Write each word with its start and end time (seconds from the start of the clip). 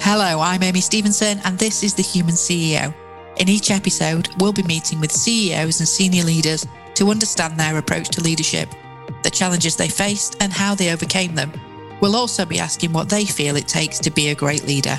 Hello, 0.00 0.40
I'm 0.40 0.62
Amy 0.62 0.80
Stevenson, 0.80 1.40
and 1.44 1.58
this 1.58 1.82
is 1.82 1.94
The 1.94 2.02
Human 2.02 2.34
CEO. 2.34 2.94
In 3.36 3.48
each 3.48 3.70
episode, 3.70 4.28
we'll 4.38 4.52
be 4.52 4.62
meeting 4.64 5.00
with 5.00 5.12
CEOs 5.12 5.80
and 5.80 5.88
senior 5.88 6.24
leaders 6.24 6.66
to 6.94 7.10
understand 7.10 7.58
their 7.58 7.78
approach 7.78 8.08
to 8.10 8.22
leadership, 8.22 8.68
the 9.22 9.30
challenges 9.30 9.76
they 9.76 9.88
faced, 9.88 10.36
and 10.40 10.52
how 10.52 10.74
they 10.74 10.92
overcame 10.92 11.34
them. 11.34 11.52
We'll 12.00 12.16
also 12.16 12.44
be 12.44 12.58
asking 12.58 12.92
what 12.92 13.08
they 13.08 13.24
feel 13.24 13.56
it 13.56 13.68
takes 13.68 13.98
to 14.00 14.10
be 14.10 14.28
a 14.28 14.34
great 14.34 14.66
leader 14.66 14.98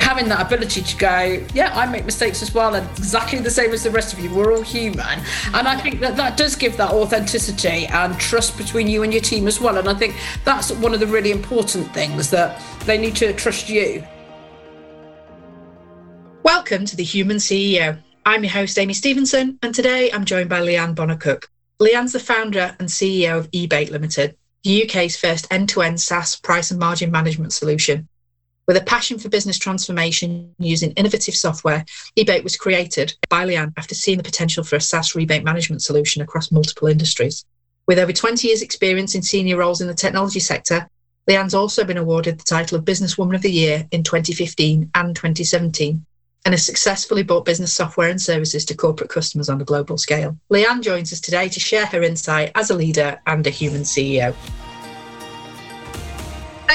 having 0.00 0.28
that 0.28 0.40
ability 0.46 0.82
to 0.82 0.96
go, 0.96 1.44
yeah, 1.54 1.72
I 1.74 1.86
make 1.86 2.04
mistakes 2.04 2.42
as 2.42 2.54
well, 2.54 2.74
and 2.74 2.86
exactly 2.98 3.38
the 3.38 3.50
same 3.50 3.72
as 3.72 3.82
the 3.82 3.90
rest 3.90 4.12
of 4.12 4.20
you. 4.20 4.34
We're 4.34 4.52
all 4.52 4.62
human, 4.62 5.20
and 5.54 5.68
I 5.68 5.80
think 5.80 6.00
that 6.00 6.16
that 6.16 6.36
does 6.36 6.56
give 6.56 6.76
that 6.76 6.90
authenticity 6.92 7.86
and 7.86 8.18
trust 8.18 8.56
between 8.56 8.88
you 8.88 9.02
and 9.02 9.12
your 9.12 9.22
team 9.22 9.46
as 9.46 9.60
well. 9.60 9.78
And 9.78 9.88
I 9.88 9.94
think 9.94 10.14
that's 10.44 10.70
one 10.72 10.94
of 10.94 11.00
the 11.00 11.06
really 11.06 11.30
important 11.32 11.92
things 11.92 12.30
that 12.30 12.62
they 12.84 12.98
need 12.98 13.16
to 13.16 13.32
trust 13.32 13.68
you. 13.68 14.04
Welcome 16.42 16.84
to 16.86 16.96
the 16.96 17.04
Human 17.04 17.38
CEO. 17.38 17.98
I'm 18.24 18.44
your 18.44 18.52
host, 18.52 18.78
Amy 18.78 18.94
Stevenson, 18.94 19.58
and 19.62 19.74
today 19.74 20.10
I'm 20.12 20.24
joined 20.24 20.48
by 20.48 20.60
Leanne 20.60 20.94
Bonner-Cooke. 20.94 21.48
Leanne's 21.80 22.12
the 22.12 22.20
founder 22.20 22.74
and 22.78 22.88
CEO 22.88 23.38
of 23.38 23.48
e-Bate 23.52 23.90
Limited, 23.90 24.36
the 24.62 24.84
UK's 24.84 25.16
first 25.16 25.46
end 25.50 25.68
to 25.68 25.82
end 25.82 26.00
SaaS 26.00 26.36
price 26.36 26.70
and 26.70 26.80
margin 26.80 27.10
management 27.10 27.52
solution. 27.52 28.08
With 28.66 28.76
a 28.76 28.82
passion 28.82 29.20
for 29.20 29.28
business 29.28 29.58
transformation 29.58 30.52
using 30.58 30.90
innovative 30.92 31.36
software, 31.36 31.84
e-Bate 32.16 32.42
was 32.42 32.56
created 32.56 33.14
by 33.28 33.46
Leanne 33.46 33.72
after 33.76 33.94
seeing 33.94 34.18
the 34.18 34.24
potential 34.24 34.64
for 34.64 34.74
a 34.74 34.80
SaaS 34.80 35.14
rebate 35.14 35.44
management 35.44 35.82
solution 35.82 36.20
across 36.20 36.50
multiple 36.50 36.88
industries. 36.88 37.44
With 37.86 38.00
over 38.00 38.12
20 38.12 38.48
years' 38.48 38.62
experience 38.62 39.14
in 39.14 39.22
senior 39.22 39.58
roles 39.58 39.80
in 39.80 39.86
the 39.86 39.94
technology 39.94 40.40
sector, 40.40 40.88
Leanne's 41.30 41.54
also 41.54 41.84
been 41.84 41.96
awarded 41.96 42.40
the 42.40 42.44
title 42.44 42.76
of 42.76 42.84
Businesswoman 42.84 43.36
of 43.36 43.42
the 43.42 43.52
Year 43.52 43.86
in 43.92 44.02
2015 44.02 44.90
and 44.96 45.14
2017 45.14 46.04
and 46.44 46.52
has 46.52 46.66
successfully 46.66 47.22
brought 47.22 47.44
business 47.44 47.72
software 47.72 48.08
and 48.08 48.20
services 48.20 48.64
to 48.64 48.76
corporate 48.76 49.10
customers 49.10 49.48
on 49.48 49.60
a 49.60 49.64
global 49.64 49.96
scale. 49.96 50.36
Leanne 50.50 50.82
joins 50.82 51.12
us 51.12 51.20
today 51.20 51.48
to 51.48 51.60
share 51.60 51.86
her 51.86 52.02
insight 52.02 52.50
as 52.56 52.70
a 52.70 52.74
leader 52.74 53.20
and 53.26 53.46
a 53.46 53.50
human 53.50 53.82
CEO. 53.82 54.34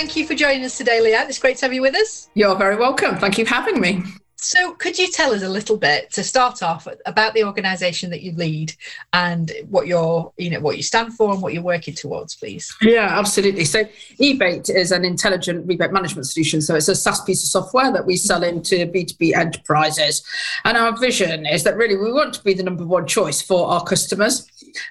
Thank 0.02 0.16
you 0.16 0.26
for 0.26 0.34
joining 0.34 0.66
us 0.66 0.80
today, 0.80 1.00
Leanne. 1.00 1.30
It's 1.30 1.38
great 1.38 1.58
to 1.58 1.66
have 1.66 1.74
you 1.74 1.84
with 1.84 1.94
us. 1.94 2.28
You're 2.34 2.56
very 2.56 2.76
welcome. 2.76 3.18
Thank 3.18 3.38
you 3.38 3.46
for 3.46 3.54
having 3.54 3.80
me. 3.80 4.02
So, 4.44 4.74
could 4.74 4.98
you 4.98 5.08
tell 5.08 5.36
us 5.36 5.44
a 5.44 5.50
little 5.50 5.78
bit 5.78 6.10
to 6.14 6.24
start 6.24 6.64
off 6.64 6.88
about 7.06 7.36
the 7.36 7.44
organisation 7.44 8.10
that 8.10 8.24
you 8.24 8.32
lead 8.32 8.74
and 9.14 9.52
what 9.70 9.86
you're, 9.86 10.34
you 10.36 10.50
know, 10.50 10.60
what 10.60 10.78
you 10.78 10.84
stand 10.84 11.14
for 11.14 11.32
and 11.32 11.44
what 11.44 11.54
you're 11.54 11.62
working 11.62 11.94
towards, 11.94 12.36
please? 12.36 12.76
Yeah, 12.82 13.20
absolutely. 13.20 13.66
So, 13.66 13.84
e-Bate 14.18 14.70
is 14.70 14.92
an 14.92 15.06
intelligent 15.06 15.68
rebate 15.68 15.92
management 15.92 16.26
solution. 16.26 16.60
So, 16.60 16.74
it's 16.74 16.88
a 16.88 16.96
SaaS 16.96 17.22
piece 17.22 17.44
of 17.44 17.50
software 17.50 17.92
that 17.92 18.08
we 18.08 18.18
sell 18.18 18.42
into 18.42 18.88
B2B 18.88 19.36
enterprises. 19.36 20.24
And 20.66 20.76
our 20.76 20.98
vision 20.98 21.46
is 21.46 21.64
that 21.64 21.78
really 21.78 21.96
we 21.96 22.12
want 22.12 22.34
to 22.34 22.44
be 22.44 22.56
the 22.56 22.64
number 22.64 22.84
one 22.84 23.06
choice 23.06 23.44
for 23.44 23.68
our 23.68 23.84
customers. 23.84 24.48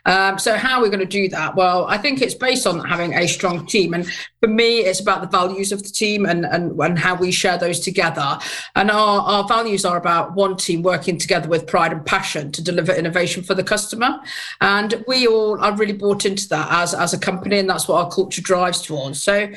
Um, 0.07 0.39
so, 0.39 0.57
how 0.57 0.79
are 0.79 0.83
we 0.83 0.91
going 0.91 1.01
to 1.01 1.07
do 1.07 1.29
that? 1.29 1.57
Well, 1.57 1.87
I 1.87 1.99
think 1.99 2.23
it's 2.23 2.35
based 2.35 2.69
on 2.69 2.85
having 2.85 3.15
a 3.15 3.27
strong 3.27 3.67
team. 3.67 3.95
And 3.95 4.07
for 4.41 4.49
me, 4.49 4.81
it's 4.81 5.01
about 5.01 5.23
the 5.23 5.29
values 5.29 5.73
of 5.73 5.83
the 5.83 5.89
team 5.89 6.25
and, 6.27 6.45
and, 6.47 6.79
and 6.81 6.99
how 6.99 7.15
we 7.15 7.33
share 7.33 7.59
those 7.59 7.81
together. 7.81 8.39
And 8.77 8.91
our, 8.91 9.21
our 9.21 9.40
values 9.47 9.85
are 9.85 9.97
about 9.97 10.35
one 10.35 10.57
team 10.57 10.83
working 10.83 11.19
together 11.19 11.49
with 11.49 11.67
pride 11.67 11.93
and 11.93 12.05
passion 12.05 12.53
to 12.53 12.63
deliver 12.63 12.93
innovation 12.93 13.43
for 13.43 13.55
the 13.55 13.65
customer. 13.65 14.21
And 14.61 15.05
we 15.07 15.27
all 15.27 15.61
are 15.61 15.77
really 15.77 15.93
bought 15.93 16.25
into 16.25 16.49
that 16.49 16.69
as, 16.71 16.95
as 16.95 17.13
a 17.13 17.19
company, 17.19 17.59
and 17.59 17.69
that's 17.69 17.89
what 17.89 18.05
our 18.05 18.11
culture 18.11 18.43
drives 18.43 18.83
towards. 18.83 19.23
So, 19.23 19.49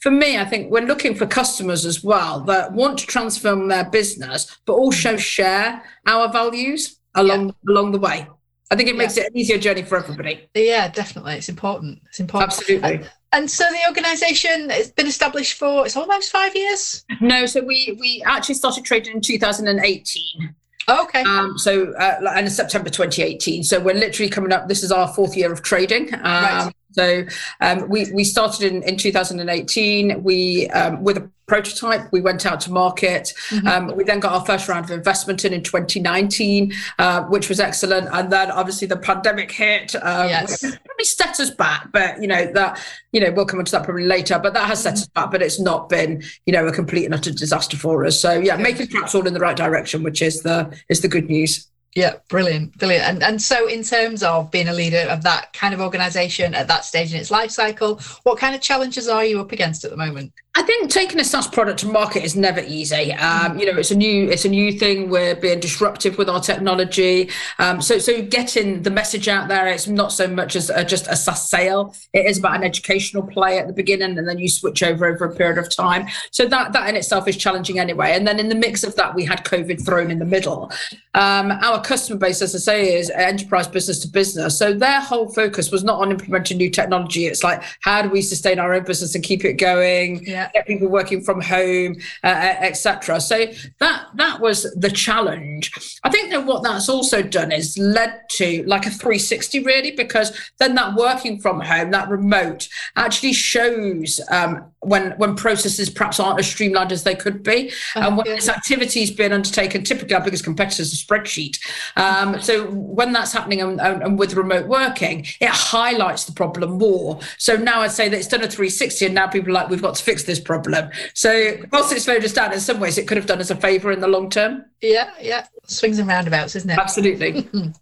for 0.00 0.10
me, 0.10 0.36
I 0.36 0.44
think 0.44 0.70
we're 0.70 0.86
looking 0.86 1.14
for 1.14 1.26
customers 1.26 1.84
as 1.84 2.02
well 2.02 2.40
that 2.40 2.72
want 2.72 2.98
to 2.98 3.06
transform 3.06 3.68
their 3.68 3.88
business, 3.88 4.58
but 4.66 4.72
also 4.72 5.16
share 5.16 5.82
our 6.06 6.32
values 6.32 6.98
along 7.14 7.48
yeah. 7.48 7.52
along 7.68 7.92
the 7.92 8.00
way. 8.00 8.26
I 8.72 8.74
think 8.74 8.88
it 8.88 8.96
makes 8.96 9.18
yeah. 9.18 9.24
it 9.24 9.32
an 9.32 9.36
easier 9.36 9.58
journey 9.58 9.82
for 9.82 9.98
everybody. 9.98 10.48
Yeah, 10.54 10.88
definitely. 10.88 11.34
It's 11.34 11.50
important. 11.50 12.00
It's 12.08 12.20
important. 12.20 12.52
Absolutely. 12.52 12.94
And, 12.94 13.10
and 13.32 13.50
so 13.50 13.64
the 13.64 13.86
organisation 13.86 14.70
has 14.70 14.90
been 14.90 15.06
established 15.06 15.58
for 15.58 15.84
it's 15.84 15.94
almost 15.94 16.32
five 16.32 16.56
years. 16.56 17.04
No, 17.20 17.44
so 17.44 17.62
we 17.62 17.98
we 18.00 18.22
actually 18.26 18.54
started 18.54 18.86
trading 18.86 19.16
in 19.16 19.20
2018. 19.20 20.54
Oh, 20.88 21.04
okay. 21.04 21.22
Um, 21.22 21.58
so, 21.58 21.92
uh, 21.92 22.32
and 22.34 22.50
September 22.50 22.90
2018. 22.90 23.62
So 23.62 23.78
we're 23.78 23.94
literally 23.94 24.30
coming 24.30 24.52
up. 24.52 24.68
This 24.68 24.82
is 24.82 24.90
our 24.90 25.06
fourth 25.06 25.36
year 25.36 25.52
of 25.52 25.62
trading. 25.62 26.12
Um, 26.14 26.20
right. 26.22 26.72
So 26.92 27.24
um, 27.60 27.88
we 27.88 28.10
we 28.12 28.24
started 28.24 28.72
in, 28.72 28.82
in 28.82 28.96
2018. 28.96 30.22
We 30.22 30.68
um, 30.70 31.02
with 31.02 31.16
a 31.18 31.30
prototype. 31.52 32.10
We 32.12 32.22
went 32.22 32.46
out 32.46 32.60
to 32.60 32.72
market. 32.72 33.34
Mm-hmm. 33.50 33.66
Um, 33.66 33.96
we 33.96 34.04
then 34.04 34.20
got 34.20 34.32
our 34.32 34.44
first 34.46 34.68
round 34.68 34.86
of 34.86 34.90
investment 34.90 35.44
in 35.44 35.52
in 35.52 35.62
2019, 35.62 36.72
uh, 36.98 37.24
which 37.24 37.50
was 37.50 37.60
excellent. 37.60 38.08
And 38.10 38.32
then 38.32 38.50
obviously 38.50 38.86
the 38.88 38.96
pandemic 38.96 39.50
hit. 39.50 39.94
Um, 39.96 40.30
yes. 40.30 40.60
Probably 40.60 41.04
set 41.04 41.38
us 41.40 41.50
back, 41.50 41.90
but 41.92 42.22
you 42.22 42.26
know 42.28 42.50
that 42.52 42.80
you 43.12 43.20
know 43.20 43.30
we'll 43.32 43.44
come 43.44 43.60
into 43.60 43.72
that 43.72 43.84
probably 43.84 44.06
later. 44.06 44.38
But 44.38 44.54
that 44.54 44.66
has 44.66 44.82
set 44.82 44.94
mm-hmm. 44.94 45.02
us 45.02 45.08
back. 45.08 45.30
But 45.30 45.42
it's 45.42 45.60
not 45.60 45.90
been 45.90 46.22
you 46.46 46.54
know 46.54 46.66
a 46.66 46.72
complete 46.72 47.04
and 47.04 47.14
utter 47.14 47.32
disaster 47.32 47.76
for 47.76 48.06
us. 48.06 48.18
So 48.18 48.32
yeah, 48.32 48.56
making 48.56 48.88
traps 48.88 49.14
all 49.14 49.26
in 49.26 49.34
the 49.34 49.40
right 49.40 49.56
direction, 49.56 50.02
which 50.02 50.22
is 50.22 50.42
the 50.42 50.74
is 50.88 51.02
the 51.02 51.08
good 51.08 51.28
news. 51.28 51.68
Yeah, 51.94 52.16
brilliant, 52.28 52.78
brilliant. 52.78 53.04
And 53.04 53.22
and 53.22 53.42
so 53.42 53.66
in 53.66 53.82
terms 53.82 54.22
of 54.22 54.50
being 54.50 54.68
a 54.68 54.72
leader 54.72 55.06
of 55.10 55.22
that 55.24 55.52
kind 55.52 55.74
of 55.74 55.80
organization 55.80 56.54
at 56.54 56.68
that 56.68 56.84
stage 56.86 57.12
in 57.12 57.20
its 57.20 57.30
life 57.30 57.50
cycle, 57.50 58.00
what 58.22 58.38
kind 58.38 58.54
of 58.54 58.62
challenges 58.62 59.08
are 59.08 59.24
you 59.24 59.40
up 59.40 59.52
against 59.52 59.84
at 59.84 59.90
the 59.90 59.96
moment? 59.96 60.32
I 60.54 60.60
think 60.60 60.90
taking 60.90 61.18
a 61.18 61.24
SaaS 61.24 61.48
product 61.48 61.78
to 61.78 61.86
market 61.86 62.22
is 62.22 62.36
never 62.36 62.60
easy. 62.60 63.10
Um, 63.14 63.58
you 63.58 63.64
know, 63.64 63.78
it's 63.78 63.90
a 63.90 63.96
new 63.96 64.28
it's 64.28 64.44
a 64.44 64.50
new 64.50 64.70
thing. 64.70 65.08
We're 65.08 65.34
being 65.34 65.60
disruptive 65.60 66.18
with 66.18 66.28
our 66.28 66.40
technology. 66.40 67.30
Um, 67.58 67.80
so 67.80 67.98
so 67.98 68.20
getting 68.20 68.82
the 68.82 68.90
message 68.90 69.28
out 69.28 69.48
there, 69.48 69.66
it's 69.66 69.88
not 69.88 70.12
so 70.12 70.28
much 70.28 70.54
as 70.54 70.68
a, 70.68 70.84
just 70.84 71.06
a 71.06 71.16
SaaS 71.16 71.48
sale. 71.48 71.94
It 72.12 72.26
is 72.26 72.38
about 72.38 72.56
an 72.56 72.64
educational 72.64 73.22
play 73.22 73.58
at 73.58 73.66
the 73.66 73.72
beginning, 73.72 74.18
and 74.18 74.28
then 74.28 74.38
you 74.38 74.48
switch 74.50 74.82
over 74.82 75.06
over 75.06 75.24
a 75.24 75.34
period 75.34 75.56
of 75.56 75.74
time. 75.74 76.06
So 76.32 76.44
that 76.44 76.74
that 76.74 76.86
in 76.86 76.96
itself 76.96 77.26
is 77.28 77.38
challenging 77.38 77.78
anyway. 77.78 78.12
And 78.12 78.28
then 78.28 78.38
in 78.38 78.50
the 78.50 78.54
mix 78.54 78.84
of 78.84 78.94
that, 78.96 79.14
we 79.14 79.24
had 79.24 79.46
COVID 79.46 79.82
thrown 79.82 80.10
in 80.10 80.18
the 80.18 80.26
middle. 80.26 80.70
Um, 81.14 81.50
our 81.50 81.82
customer 81.82 82.18
base, 82.18 82.42
as 82.42 82.54
I 82.54 82.58
say, 82.58 82.98
is 82.98 83.08
enterprise 83.08 83.68
business 83.68 84.00
to 84.00 84.08
business. 84.08 84.58
So 84.58 84.74
their 84.74 85.00
whole 85.00 85.32
focus 85.32 85.70
was 85.70 85.82
not 85.82 85.98
on 86.00 86.10
implementing 86.10 86.58
new 86.58 86.68
technology. 86.68 87.24
It's 87.24 87.42
like 87.42 87.62
how 87.80 88.02
do 88.02 88.10
we 88.10 88.20
sustain 88.20 88.58
our 88.58 88.74
own 88.74 88.84
business 88.84 89.14
and 89.14 89.24
keep 89.24 89.46
it 89.46 89.54
going. 89.54 90.22
Yeah 90.26 90.41
get 90.52 90.66
people 90.66 90.88
working 90.88 91.22
from 91.22 91.40
home, 91.40 91.96
uh, 92.24 92.26
uh 92.26 92.56
etc. 92.60 93.20
So 93.20 93.46
that 93.80 94.06
that 94.16 94.40
was 94.40 94.62
the 94.74 94.90
challenge. 94.90 95.72
I 96.04 96.10
think 96.10 96.30
that 96.30 96.46
what 96.46 96.62
that's 96.62 96.88
also 96.88 97.22
done 97.22 97.52
is 97.52 97.76
led 97.78 98.20
to 98.30 98.64
like 98.66 98.86
a 98.86 98.90
360 98.90 99.62
really, 99.62 99.92
because 99.92 100.36
then 100.58 100.74
that 100.74 100.94
working 100.94 101.40
from 101.40 101.60
home, 101.60 101.90
that 101.90 102.08
remote, 102.08 102.68
actually 102.96 103.32
shows 103.32 104.20
um, 104.30 104.71
when 104.82 105.12
when 105.12 105.36
processes 105.36 105.88
perhaps 105.88 106.18
aren't 106.18 106.38
as 106.38 106.46
streamlined 106.46 106.92
as 106.92 107.04
they 107.04 107.14
could 107.14 107.42
be, 107.42 107.70
uh-huh. 107.94 108.06
and 108.06 108.16
when 108.16 108.26
this 108.26 108.48
activity 108.48 109.02
is 109.02 109.10
being 109.10 109.32
undertaken. 109.32 109.84
Typically, 109.84 110.14
our 110.14 110.22
biggest 110.22 110.44
competitor 110.44 110.82
is 110.82 110.92
a 110.92 110.96
spreadsheet. 110.96 111.58
Um, 111.96 112.40
so 112.40 112.66
when 112.70 113.12
that's 113.12 113.32
happening 113.32 113.60
and, 113.60 113.80
and, 113.80 114.18
with 114.18 114.34
remote 114.34 114.66
working, 114.66 115.24
it 115.40 115.48
highlights 115.48 116.24
the 116.24 116.32
problem 116.32 116.78
more. 116.78 117.20
So 117.38 117.56
now 117.56 117.80
I'd 117.80 117.92
say 117.92 118.08
that 118.08 118.16
it's 118.16 118.26
done 118.26 118.42
a 118.42 118.48
360, 118.48 119.06
and 119.06 119.14
now 119.14 119.26
people 119.28 119.50
are 119.50 119.54
like, 119.54 119.68
we've 119.68 119.82
got 119.82 119.94
to 119.94 120.02
fix 120.02 120.24
this 120.24 120.40
problem. 120.40 120.90
So 121.14 121.56
whilst 121.70 121.92
it's 121.92 122.04
slowed 122.04 122.24
us 122.24 122.32
down 122.32 122.52
in 122.52 122.60
some 122.60 122.80
ways, 122.80 122.98
it 122.98 123.06
could 123.06 123.16
have 123.16 123.26
done 123.26 123.40
us 123.40 123.50
a 123.50 123.56
favour 123.56 123.92
in 123.92 124.00
the 124.00 124.08
long 124.08 124.30
term. 124.30 124.64
Yeah, 124.80 125.10
yeah, 125.20 125.46
swings 125.66 125.98
and 125.98 126.08
roundabouts, 126.08 126.56
isn't 126.56 126.70
it? 126.70 126.78
Absolutely. 126.78 127.48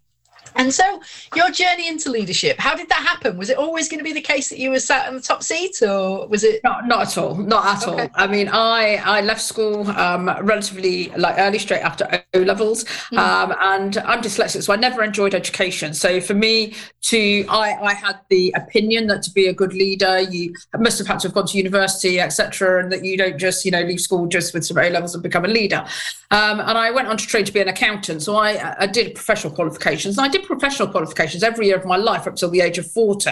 And 0.55 0.73
so, 0.73 1.01
your 1.35 1.49
journey 1.51 1.87
into 1.87 2.09
leadership, 2.09 2.59
how 2.59 2.75
did 2.75 2.89
that 2.89 2.99
happen? 2.99 3.37
Was 3.37 3.49
it 3.49 3.57
always 3.57 3.87
going 3.89 3.99
to 3.99 4.03
be 4.03 4.13
the 4.13 4.21
case 4.21 4.49
that 4.49 4.59
you 4.59 4.69
were 4.69 4.79
sat 4.79 5.07
in 5.07 5.15
the 5.15 5.21
top 5.21 5.43
seat, 5.43 5.81
or 5.81 6.27
was 6.27 6.43
it? 6.43 6.61
Not, 6.63 6.87
not 6.87 7.01
at 7.07 7.17
all. 7.17 7.35
Not 7.35 7.65
at 7.65 7.87
okay. 7.87 8.03
all. 8.03 8.09
I 8.15 8.27
mean, 8.27 8.49
I 8.49 8.95
I 9.03 9.21
left 9.21 9.41
school 9.41 9.87
um, 9.91 10.25
relatively 10.41 11.09
like 11.17 11.35
early, 11.37 11.59
straight 11.59 11.81
after 11.81 12.23
O 12.33 12.39
levels, 12.39 12.83
mm. 13.11 13.17
um, 13.17 13.55
and 13.61 13.97
I'm 13.97 14.21
dyslexic, 14.21 14.63
so 14.63 14.73
I 14.73 14.75
never 14.75 15.03
enjoyed 15.03 15.33
education. 15.33 15.93
So 15.93 16.21
for 16.21 16.33
me 16.33 16.75
to, 17.03 17.45
I 17.49 17.73
I 17.81 17.93
had 17.93 18.19
the 18.29 18.53
opinion 18.55 19.07
that 19.07 19.23
to 19.23 19.31
be 19.31 19.47
a 19.47 19.53
good 19.53 19.73
leader, 19.73 20.19
you 20.19 20.53
must 20.77 20.97
have 20.97 21.07
had 21.07 21.19
to 21.21 21.27
have 21.27 21.35
gone 21.35 21.47
to 21.47 21.57
university, 21.57 22.19
etc., 22.19 22.83
and 22.83 22.91
that 22.91 23.03
you 23.03 23.17
don't 23.17 23.37
just 23.37 23.65
you 23.65 23.71
know 23.71 23.81
leave 23.81 24.01
school 24.01 24.27
just 24.27 24.53
with 24.53 24.65
some 24.65 24.77
O 24.77 24.87
levels 24.87 25.13
and 25.13 25.23
become 25.23 25.45
a 25.45 25.49
leader. 25.49 25.85
Um, 26.31 26.59
and 26.59 26.77
I 26.77 26.91
went 26.91 27.07
on 27.07 27.17
to 27.17 27.27
train 27.27 27.45
to 27.45 27.51
be 27.51 27.59
an 27.59 27.67
accountant, 27.67 28.21
so 28.21 28.35
I 28.35 28.75
I 28.79 28.87
did 28.87 29.15
professional 29.15 29.53
qualifications. 29.53 30.17
I 30.17 30.27
did 30.27 30.40
did 30.41 30.47
professional 30.47 30.87
qualifications 30.87 31.43
every 31.43 31.67
year 31.67 31.77
of 31.77 31.85
my 31.85 31.97
life 31.97 32.27
up 32.27 32.35
till 32.35 32.49
the 32.49 32.61
age 32.61 32.77
of 32.77 32.89
40, 32.89 33.29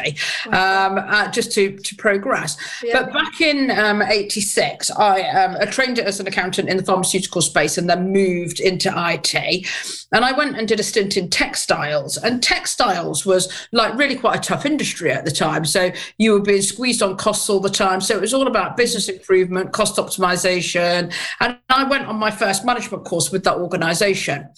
um, 0.48 0.98
uh, 0.98 1.30
just 1.32 1.52
to, 1.54 1.76
to 1.78 1.96
progress. 1.96 2.58
Yeah. 2.84 3.02
But 3.02 3.14
back 3.14 3.42
in 3.42 3.72
um, 3.72 4.02
86, 4.02 4.92
I 4.92 5.22
um, 5.22 5.68
trained 5.70 6.00
as 6.00 6.20
an 6.20 6.28
accountant 6.28 6.70
in 6.70 6.78
the 6.78 6.84
pharmaceutical 6.84 7.42
space 7.42 7.78
and 7.78 7.90
then 7.90 8.12
moved 8.12 8.60
into 8.60 8.92
IT. 8.96 9.68
And 10.12 10.26
I 10.26 10.32
went 10.32 10.58
and 10.58 10.68
did 10.68 10.80
a 10.80 10.84
stint 10.84 11.18
in 11.18 11.30
textiles. 11.30 12.18
And 12.18 12.42
textiles 12.42 13.26
was 13.26 13.52
like 13.72 13.96
really 13.96 14.16
quite 14.16 14.38
a 14.38 14.42
tough 14.42 14.66
industry 14.66 15.12
at 15.12 15.26
the 15.26 15.32
time. 15.32 15.66
So 15.66 15.92
you 16.18 16.34
were 16.34 16.42
being 16.42 16.62
squeezed 16.62 17.04
on 17.04 17.18
costs 17.18 17.50
all 17.50 17.60
the 17.60 17.70
time. 17.70 18.02
So 18.02 18.16
it 18.16 18.22
was 18.22 18.34
all 18.34 18.48
about 18.48 18.78
business 18.78 19.08
improvement, 19.08 19.72
cost 19.72 19.98
optimization. 19.98 21.14
And 21.40 21.58
I 21.70 21.84
went 21.84 22.08
on 22.08 22.16
my 22.16 22.32
first 22.32 22.66
management 22.66 23.06
course 23.06 23.32
with 23.32 23.44
that 23.44 23.58
organization. 23.58 24.50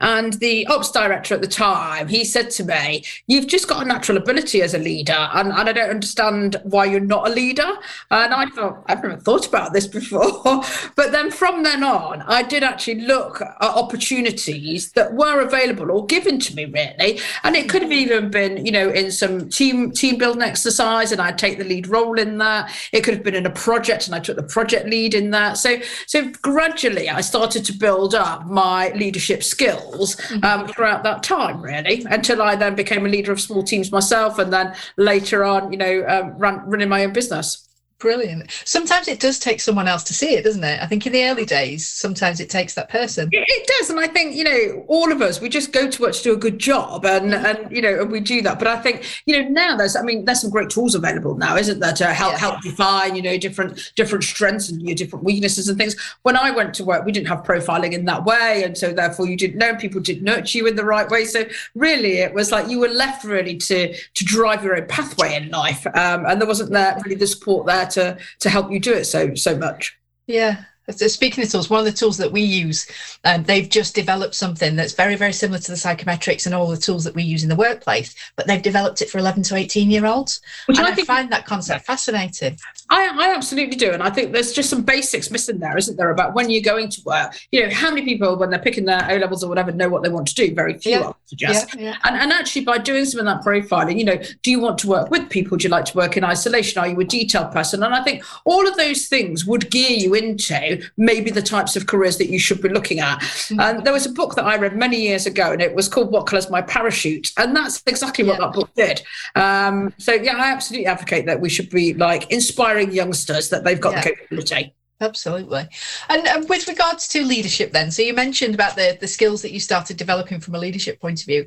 And 0.00 0.34
the 0.34 0.66
ops 0.66 0.90
director 0.90 1.34
at 1.34 1.40
the 1.40 1.48
time, 1.48 1.91
he 2.06 2.24
said 2.24 2.50
to 2.52 2.64
me, 2.64 3.04
You've 3.26 3.46
just 3.46 3.68
got 3.68 3.82
a 3.82 3.86
natural 3.86 4.18
ability 4.18 4.62
as 4.62 4.74
a 4.74 4.78
leader. 4.78 5.28
And, 5.32 5.52
and 5.52 5.68
I 5.68 5.72
don't 5.72 5.90
understand 5.90 6.56
why 6.64 6.86
you're 6.86 7.00
not 7.00 7.28
a 7.28 7.32
leader. 7.32 7.70
And 8.10 8.34
I 8.34 8.46
thought, 8.46 8.84
I've 8.86 9.02
never 9.02 9.16
thought 9.16 9.46
about 9.46 9.72
this 9.72 9.86
before. 9.86 10.42
but 10.96 11.12
then 11.12 11.30
from 11.30 11.62
then 11.62 11.82
on, 11.82 12.22
I 12.22 12.42
did 12.42 12.62
actually 12.62 13.02
look 13.02 13.40
at 13.40 13.56
opportunities 13.60 14.92
that 14.92 15.14
were 15.14 15.40
available 15.40 15.90
or 15.90 16.06
given 16.06 16.38
to 16.40 16.54
me, 16.54 16.64
really. 16.64 17.20
And 17.44 17.56
it 17.56 17.68
could 17.68 17.82
have 17.82 17.92
even 17.92 18.30
been, 18.30 18.64
you 18.64 18.72
know, 18.72 18.90
in 18.90 19.10
some 19.10 19.48
team 19.48 19.90
team 19.90 20.18
building 20.18 20.42
exercise, 20.42 21.12
and 21.12 21.20
I'd 21.20 21.38
take 21.38 21.58
the 21.58 21.64
lead 21.64 21.86
role 21.88 22.18
in 22.18 22.38
that. 22.38 22.72
It 22.92 23.02
could 23.02 23.14
have 23.14 23.22
been 23.22 23.34
in 23.34 23.46
a 23.46 23.50
project, 23.50 24.06
and 24.06 24.14
I 24.14 24.20
took 24.20 24.36
the 24.36 24.42
project 24.42 24.86
lead 24.86 25.14
in 25.14 25.30
that. 25.30 25.58
So, 25.58 25.78
so 26.06 26.30
gradually, 26.42 27.08
I 27.08 27.20
started 27.20 27.64
to 27.66 27.72
build 27.72 28.14
up 28.14 28.46
my 28.46 28.90
leadership 28.90 29.42
skills 29.42 30.16
mm-hmm. 30.16 30.44
um, 30.44 30.68
throughout 30.68 31.02
that 31.04 31.22
time, 31.22 31.62
really, 31.62 31.81
until 31.86 32.42
I 32.42 32.56
then 32.56 32.74
became 32.74 33.06
a 33.06 33.08
leader 33.08 33.32
of 33.32 33.40
small 33.40 33.62
teams 33.62 33.92
myself, 33.92 34.38
and 34.38 34.52
then 34.52 34.74
later 34.96 35.44
on, 35.44 35.72
you 35.72 35.78
know, 35.78 36.04
um, 36.08 36.38
run, 36.38 36.68
running 36.68 36.88
my 36.88 37.04
own 37.04 37.12
business. 37.12 37.68
Brilliant. 38.02 38.50
Sometimes 38.64 39.06
it 39.06 39.20
does 39.20 39.38
take 39.38 39.60
someone 39.60 39.86
else 39.86 40.02
to 40.02 40.12
see 40.12 40.34
it, 40.34 40.42
doesn't 40.42 40.64
it? 40.64 40.82
I 40.82 40.86
think 40.86 41.06
in 41.06 41.12
the 41.12 41.24
early 41.26 41.44
days, 41.44 41.86
sometimes 41.86 42.40
it 42.40 42.50
takes 42.50 42.74
that 42.74 42.88
person. 42.88 43.28
It, 43.30 43.44
it 43.46 43.64
does, 43.78 43.90
and 43.90 44.00
I 44.00 44.08
think 44.08 44.34
you 44.34 44.42
know, 44.42 44.84
all 44.88 45.12
of 45.12 45.22
us, 45.22 45.40
we 45.40 45.48
just 45.48 45.70
go 45.70 45.88
to 45.88 46.02
work 46.02 46.12
to 46.14 46.22
do 46.24 46.32
a 46.32 46.36
good 46.36 46.58
job, 46.58 47.06
and 47.06 47.32
and 47.32 47.70
you 47.70 47.80
know, 47.80 48.00
and 48.00 48.10
we 48.10 48.18
do 48.18 48.42
that. 48.42 48.58
But 48.58 48.66
I 48.66 48.80
think 48.82 49.22
you 49.26 49.40
know, 49.40 49.48
now 49.48 49.76
there's, 49.76 49.94
I 49.94 50.02
mean, 50.02 50.24
there's 50.24 50.40
some 50.40 50.50
great 50.50 50.68
tools 50.68 50.96
available 50.96 51.36
now, 51.36 51.56
isn't 51.56 51.78
there, 51.78 51.92
to 51.92 52.06
help 52.06 52.32
yeah. 52.32 52.38
help 52.38 52.62
define, 52.62 53.14
you 53.14 53.22
know, 53.22 53.38
different 53.38 53.92
different 53.94 54.24
strengths 54.24 54.68
and 54.68 54.82
your 54.82 54.96
different 54.96 55.24
weaknesses 55.24 55.68
and 55.68 55.78
things. 55.78 55.94
When 56.22 56.36
I 56.36 56.50
went 56.50 56.74
to 56.74 56.84
work, 56.84 57.04
we 57.06 57.12
didn't 57.12 57.28
have 57.28 57.44
profiling 57.44 57.92
in 57.92 58.04
that 58.06 58.24
way, 58.24 58.64
and 58.64 58.76
so 58.76 58.92
therefore 58.92 59.28
you 59.28 59.36
didn't 59.36 59.58
know 59.58 59.76
people 59.76 60.00
didn't 60.00 60.24
nurture 60.24 60.58
you 60.58 60.66
in 60.66 60.74
the 60.74 60.84
right 60.84 61.08
way. 61.08 61.24
So 61.24 61.44
really, 61.76 62.18
it 62.18 62.34
was 62.34 62.50
like 62.50 62.68
you 62.68 62.80
were 62.80 62.88
left 62.88 63.22
really 63.22 63.58
to 63.58 63.96
to 63.96 64.24
drive 64.24 64.64
your 64.64 64.76
own 64.76 64.88
pathway 64.88 65.36
in 65.36 65.50
life, 65.50 65.86
um, 65.86 66.26
and 66.26 66.40
there 66.40 66.48
wasn't 66.48 66.72
there 66.72 67.00
really 67.04 67.14
the 67.14 67.28
support 67.28 67.64
there 67.64 67.91
to 67.92 68.18
to 68.40 68.50
help 68.50 68.70
you 68.70 68.80
do 68.80 68.92
it 68.92 69.04
so 69.04 69.34
so 69.34 69.56
much. 69.56 69.98
Yeah, 70.26 70.64
so 70.90 71.06
speaking 71.06 71.44
of 71.44 71.50
tools, 71.50 71.70
one 71.70 71.80
of 71.80 71.86
the 71.86 71.92
tools 71.92 72.16
that 72.18 72.32
we 72.32 72.40
use, 72.40 72.90
um, 73.24 73.44
they've 73.44 73.68
just 73.68 73.94
developed 73.94 74.34
something 74.34 74.74
that's 74.74 74.94
very, 74.94 75.14
very 75.14 75.32
similar 75.32 75.60
to 75.60 75.70
the 75.70 75.76
psychometrics 75.76 76.46
and 76.46 76.54
all 76.54 76.66
the 76.66 76.76
tools 76.76 77.04
that 77.04 77.14
we 77.14 77.22
use 77.22 77.44
in 77.44 77.48
the 77.48 77.56
workplace, 77.56 78.14
but 78.36 78.46
they've 78.46 78.62
developed 78.62 79.00
it 79.00 79.08
for 79.08 79.18
11 79.18 79.44
to 79.44 79.56
18 79.56 79.90
year 79.90 80.06
olds. 80.06 80.40
Which 80.66 80.78
and 80.78 80.86
I, 80.86 80.92
think, 80.92 81.06
find 81.06 81.30
that 81.30 81.46
concept 81.46 81.86
fascinating. 81.86 82.58
I, 82.90 83.08
I 83.14 83.34
absolutely 83.34 83.76
do. 83.76 83.92
And 83.92 84.02
I 84.02 84.10
think 84.10 84.32
there's 84.32 84.52
just 84.52 84.70
some 84.70 84.82
basics 84.82 85.30
missing 85.30 85.58
there, 85.58 85.76
isn't 85.76 85.96
there, 85.96 86.10
about 86.10 86.34
when 86.34 86.50
you're 86.50 86.62
going 86.62 86.88
to 86.90 87.02
work? 87.06 87.38
You 87.52 87.64
know, 87.64 87.74
how 87.74 87.90
many 87.90 88.04
people, 88.04 88.36
when 88.36 88.50
they're 88.50 88.58
picking 88.58 88.84
their 88.84 89.08
O 89.10 89.16
levels 89.16 89.44
or 89.44 89.48
whatever, 89.48 89.70
know 89.70 89.88
what 89.88 90.02
they 90.02 90.08
want 90.08 90.26
to 90.28 90.34
do? 90.34 90.52
Very 90.54 90.78
few, 90.78 90.92
yeah. 90.92 91.00
I 91.00 91.06
would 91.06 91.16
suggest. 91.26 91.74
Yeah, 91.76 91.82
yeah. 91.82 91.96
And, 92.04 92.16
and 92.16 92.32
actually, 92.32 92.64
by 92.64 92.78
doing 92.78 93.04
some 93.04 93.20
of 93.20 93.26
that 93.26 93.44
profiling, 93.44 93.98
you 93.98 94.04
know, 94.04 94.20
do 94.42 94.50
you 94.50 94.58
want 94.58 94.78
to 94.78 94.88
work 94.88 95.10
with 95.10 95.30
people? 95.30 95.56
Do 95.56 95.64
you 95.64 95.70
like 95.70 95.84
to 95.86 95.96
work 95.96 96.16
in 96.16 96.24
isolation? 96.24 96.80
Are 96.80 96.88
you 96.88 96.98
a 97.00 97.04
detailed 97.04 97.52
person? 97.52 97.82
And 97.82 97.94
I 97.94 98.02
think 98.02 98.24
all 98.44 98.66
of 98.66 98.76
those 98.76 99.06
things 99.06 99.46
would 99.46 99.70
gear 99.70 99.90
you 99.90 100.14
into 100.14 100.71
maybe 100.96 101.30
the 101.30 101.42
types 101.42 101.76
of 101.76 101.86
careers 101.86 102.18
that 102.18 102.28
you 102.28 102.38
should 102.38 102.60
be 102.62 102.68
looking 102.68 103.00
at. 103.00 103.18
Mm-hmm. 103.20 103.60
And 103.60 103.84
there 103.84 103.92
was 103.92 104.06
a 104.06 104.12
book 104.12 104.34
that 104.36 104.44
I 104.44 104.56
read 104.56 104.76
many 104.76 105.00
years 105.00 105.26
ago, 105.26 105.52
and 105.52 105.60
it 105.60 105.74
was 105.74 105.88
called 105.88 106.12
What 106.12 106.26
Colours 106.26 106.50
My 106.50 106.62
Parachute? 106.62 107.32
And 107.36 107.54
that's 107.56 107.82
exactly 107.86 108.24
what 108.24 108.38
yeah. 108.38 108.46
that 108.46 108.54
book 108.54 108.70
did. 108.74 109.02
Um, 109.34 109.92
so, 109.98 110.12
yeah, 110.12 110.36
I 110.36 110.50
absolutely 110.50 110.86
advocate 110.86 111.26
that 111.26 111.40
we 111.40 111.48
should 111.48 111.70
be 111.70 111.94
like 111.94 112.30
inspiring 112.30 112.92
youngsters 112.92 113.48
that 113.50 113.64
they've 113.64 113.80
got 113.80 113.94
yeah. 113.94 114.02
the 114.02 114.10
capability. 114.10 114.74
Absolutely. 115.00 115.66
And, 116.08 116.28
and 116.28 116.48
with 116.48 116.68
regards 116.68 117.08
to 117.08 117.24
leadership, 117.24 117.72
then, 117.72 117.90
so 117.90 118.02
you 118.02 118.14
mentioned 118.14 118.54
about 118.54 118.76
the, 118.76 118.96
the 119.00 119.08
skills 119.08 119.42
that 119.42 119.52
you 119.52 119.58
started 119.58 119.96
developing 119.96 120.38
from 120.38 120.54
a 120.54 120.58
leadership 120.58 121.00
point 121.00 121.20
of 121.20 121.26
view. 121.26 121.46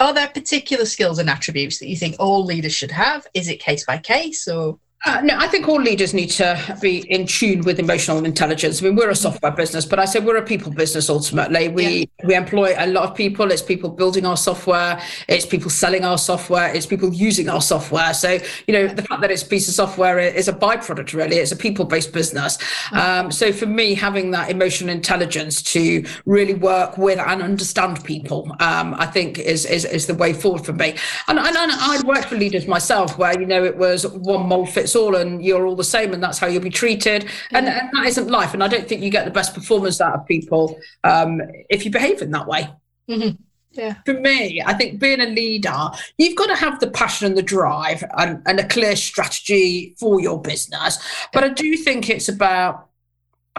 Are 0.00 0.14
there 0.14 0.28
particular 0.28 0.86
skills 0.86 1.18
and 1.18 1.28
attributes 1.28 1.78
that 1.80 1.88
you 1.88 1.96
think 1.96 2.16
all 2.18 2.44
leaders 2.44 2.74
should 2.74 2.92
have? 2.92 3.26
Is 3.34 3.48
it 3.48 3.60
case 3.60 3.84
by 3.84 3.98
case 3.98 4.48
or? 4.48 4.78
Uh, 5.04 5.20
no, 5.24 5.36
I 5.36 5.48
think 5.48 5.66
all 5.68 5.80
leaders 5.80 6.14
need 6.14 6.28
to 6.28 6.78
be 6.80 6.98
in 7.10 7.26
tune 7.26 7.62
with 7.62 7.80
emotional 7.80 8.24
intelligence. 8.24 8.80
I 8.80 8.84
mean, 8.84 8.94
we're 8.94 9.10
a 9.10 9.16
software 9.16 9.50
business, 9.50 9.84
but 9.84 9.98
I 9.98 10.04
say 10.04 10.20
we're 10.20 10.36
a 10.36 10.42
people 10.42 10.70
business 10.70 11.10
ultimately. 11.10 11.68
We 11.68 11.86
yeah. 11.86 12.26
we 12.26 12.34
employ 12.36 12.74
a 12.78 12.86
lot 12.86 13.10
of 13.10 13.16
people. 13.16 13.50
It's 13.50 13.62
people 13.62 13.90
building 13.90 14.24
our 14.24 14.36
software. 14.36 15.02
It's 15.26 15.44
people 15.44 15.70
selling 15.70 16.04
our 16.04 16.18
software. 16.18 16.72
It's 16.72 16.86
people 16.86 17.12
using 17.12 17.48
our 17.48 17.60
software. 17.60 18.14
So 18.14 18.38
you 18.68 18.74
know, 18.74 18.86
the 18.86 19.02
fact 19.02 19.22
that 19.22 19.32
it's 19.32 19.42
a 19.42 19.46
piece 19.46 19.66
of 19.66 19.74
software 19.74 20.20
is 20.20 20.46
a 20.46 20.52
byproduct. 20.52 21.14
Really, 21.14 21.36
it's 21.36 21.50
a 21.50 21.56
people-based 21.56 22.12
business. 22.12 22.56
Um, 22.92 23.32
so 23.32 23.52
for 23.52 23.66
me, 23.66 23.94
having 23.94 24.30
that 24.30 24.50
emotional 24.50 24.90
intelligence 24.90 25.62
to 25.62 26.04
really 26.26 26.54
work 26.54 26.96
with 26.96 27.18
and 27.18 27.42
understand 27.42 28.04
people, 28.04 28.54
um, 28.60 28.94
I 28.94 29.06
think 29.06 29.40
is, 29.40 29.66
is 29.66 29.84
is 29.84 30.06
the 30.06 30.14
way 30.14 30.32
forward 30.32 30.64
for 30.64 30.74
me. 30.74 30.94
And, 31.26 31.40
and, 31.40 31.56
and 31.56 31.72
I 31.72 32.00
worked 32.04 32.26
for 32.26 32.36
leaders 32.36 32.68
myself, 32.68 33.18
where 33.18 33.38
you 33.38 33.46
know 33.46 33.64
it 33.64 33.76
was 33.76 34.06
one 34.06 34.46
mold 34.46 34.70
fits 34.70 34.91
all 34.94 35.16
and 35.16 35.44
you're 35.44 35.66
all 35.66 35.76
the 35.76 35.84
same 35.84 36.12
and 36.12 36.22
that's 36.22 36.38
how 36.38 36.46
you'll 36.46 36.62
be 36.62 36.70
treated 36.70 37.28
and, 37.50 37.68
and 37.68 37.90
that 37.92 38.06
isn't 38.06 38.28
life 38.28 38.54
and 38.54 38.62
i 38.62 38.68
don't 38.68 38.88
think 38.88 39.02
you 39.02 39.10
get 39.10 39.24
the 39.24 39.30
best 39.30 39.54
performance 39.54 40.00
out 40.00 40.14
of 40.14 40.26
people 40.26 40.78
um, 41.04 41.40
if 41.68 41.84
you 41.84 41.90
behave 41.90 42.22
in 42.22 42.30
that 42.30 42.46
way 42.46 42.68
mm-hmm. 43.08 43.30
Yeah. 43.74 43.94
For 44.04 44.14
me, 44.14 44.62
I 44.64 44.74
think 44.74 45.00
being 45.00 45.20
a 45.20 45.26
leader, 45.26 45.90
you've 46.18 46.36
got 46.36 46.48
to 46.48 46.56
have 46.56 46.78
the 46.80 46.90
passion 46.90 47.26
and 47.26 47.36
the 47.36 47.42
drive 47.42 48.04
and, 48.18 48.42
and 48.46 48.60
a 48.60 48.68
clear 48.68 48.94
strategy 48.96 49.94
for 49.98 50.20
your 50.20 50.40
business. 50.40 50.98
But 51.32 51.44
I 51.44 51.48
do 51.48 51.76
think 51.76 52.10
it's 52.10 52.28
about 52.28 52.88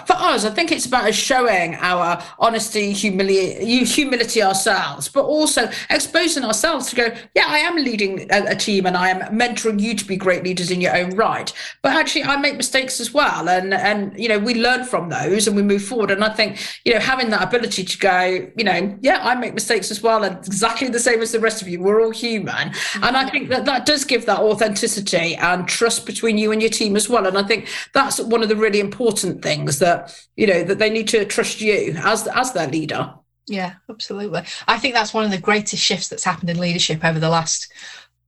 for 0.07 0.15
us, 0.15 0.43
I 0.43 0.49
think 0.49 0.71
it's 0.71 0.87
about 0.87 1.07
us 1.07 1.13
showing 1.13 1.75
our 1.75 2.21
honesty, 2.39 2.93
humility, 2.93 3.85
humility 3.85 4.41
ourselves, 4.41 5.07
but 5.07 5.23
also 5.23 5.69
exposing 5.91 6.43
ourselves 6.43 6.89
to 6.89 6.95
go, 6.95 7.15
yeah, 7.35 7.45
I 7.47 7.59
am 7.59 7.75
leading 7.75 8.21
a, 8.31 8.43
a, 8.47 8.55
team 8.55 8.87
and 8.87 8.97
I 8.97 9.09
am 9.09 9.21
mentoring 9.37 9.79
you 9.79 9.93
to 9.93 10.03
be 10.03 10.15
great 10.17 10.43
leaders 10.43 10.71
in 10.71 10.81
your 10.81 10.95
own 10.97 11.11
right. 11.11 11.53
But 11.83 11.95
actually, 11.95 12.23
I 12.23 12.37
make 12.37 12.57
mistakes 12.57 12.99
as 12.99 13.13
well, 13.13 13.47
and 13.47 13.71
and 13.71 14.17
you 14.17 14.27
know 14.27 14.39
we 14.39 14.55
learn 14.55 14.83
from 14.83 15.09
those 15.09 15.47
and 15.47 15.55
we 15.55 15.61
move 15.61 15.83
forward. 15.83 16.09
And 16.09 16.23
I 16.23 16.33
think 16.33 16.59
you 16.85 16.93
know 16.93 16.99
having 16.99 17.29
that 17.29 17.43
ability 17.43 17.83
to 17.83 17.97
go, 17.99 18.51
you 18.57 18.63
know, 18.63 18.97
yeah, 19.01 19.19
I 19.21 19.35
make 19.35 19.53
mistakes 19.53 19.91
as 19.91 20.01
well, 20.01 20.23
and 20.23 20.37
exactly 20.37 20.89
the 20.89 20.99
same 20.99 21.21
as 21.21 21.31
the 21.31 21.39
rest 21.39 21.61
of 21.61 21.67
you. 21.67 21.79
We're 21.79 22.01
all 22.01 22.11
human, 22.11 22.73
and 22.95 23.15
I 23.15 23.29
think 23.29 23.49
that 23.49 23.65
that 23.65 23.85
does 23.85 24.05
give 24.05 24.25
that 24.25 24.39
authenticity 24.39 25.35
and 25.35 25.67
trust 25.67 26.07
between 26.07 26.39
you 26.39 26.51
and 26.51 26.61
your 26.61 26.71
team 26.71 26.95
as 26.95 27.07
well. 27.07 27.27
And 27.27 27.37
I 27.37 27.43
think 27.43 27.67
that's 27.93 28.19
one 28.19 28.41
of 28.41 28.49
the 28.49 28.55
really 28.55 28.79
important 28.79 29.43
things 29.43 29.82
that 29.83 30.27
you 30.35 30.47
know 30.47 30.63
that 30.63 30.79
they 30.79 30.89
need 30.89 31.07
to 31.09 31.25
trust 31.25 31.61
you 31.61 31.93
as 31.97 32.27
as 32.27 32.53
their 32.53 32.67
leader. 32.67 33.13
Yeah 33.47 33.73
absolutely. 33.89 34.43
I 34.67 34.79
think 34.79 34.93
that's 34.93 35.13
one 35.13 35.25
of 35.25 35.31
the 35.31 35.37
greatest 35.37 35.83
shifts 35.83 36.07
that's 36.07 36.23
happened 36.23 36.49
in 36.49 36.59
leadership 36.59 37.03
over 37.03 37.19
the 37.19 37.29
last 37.29 37.71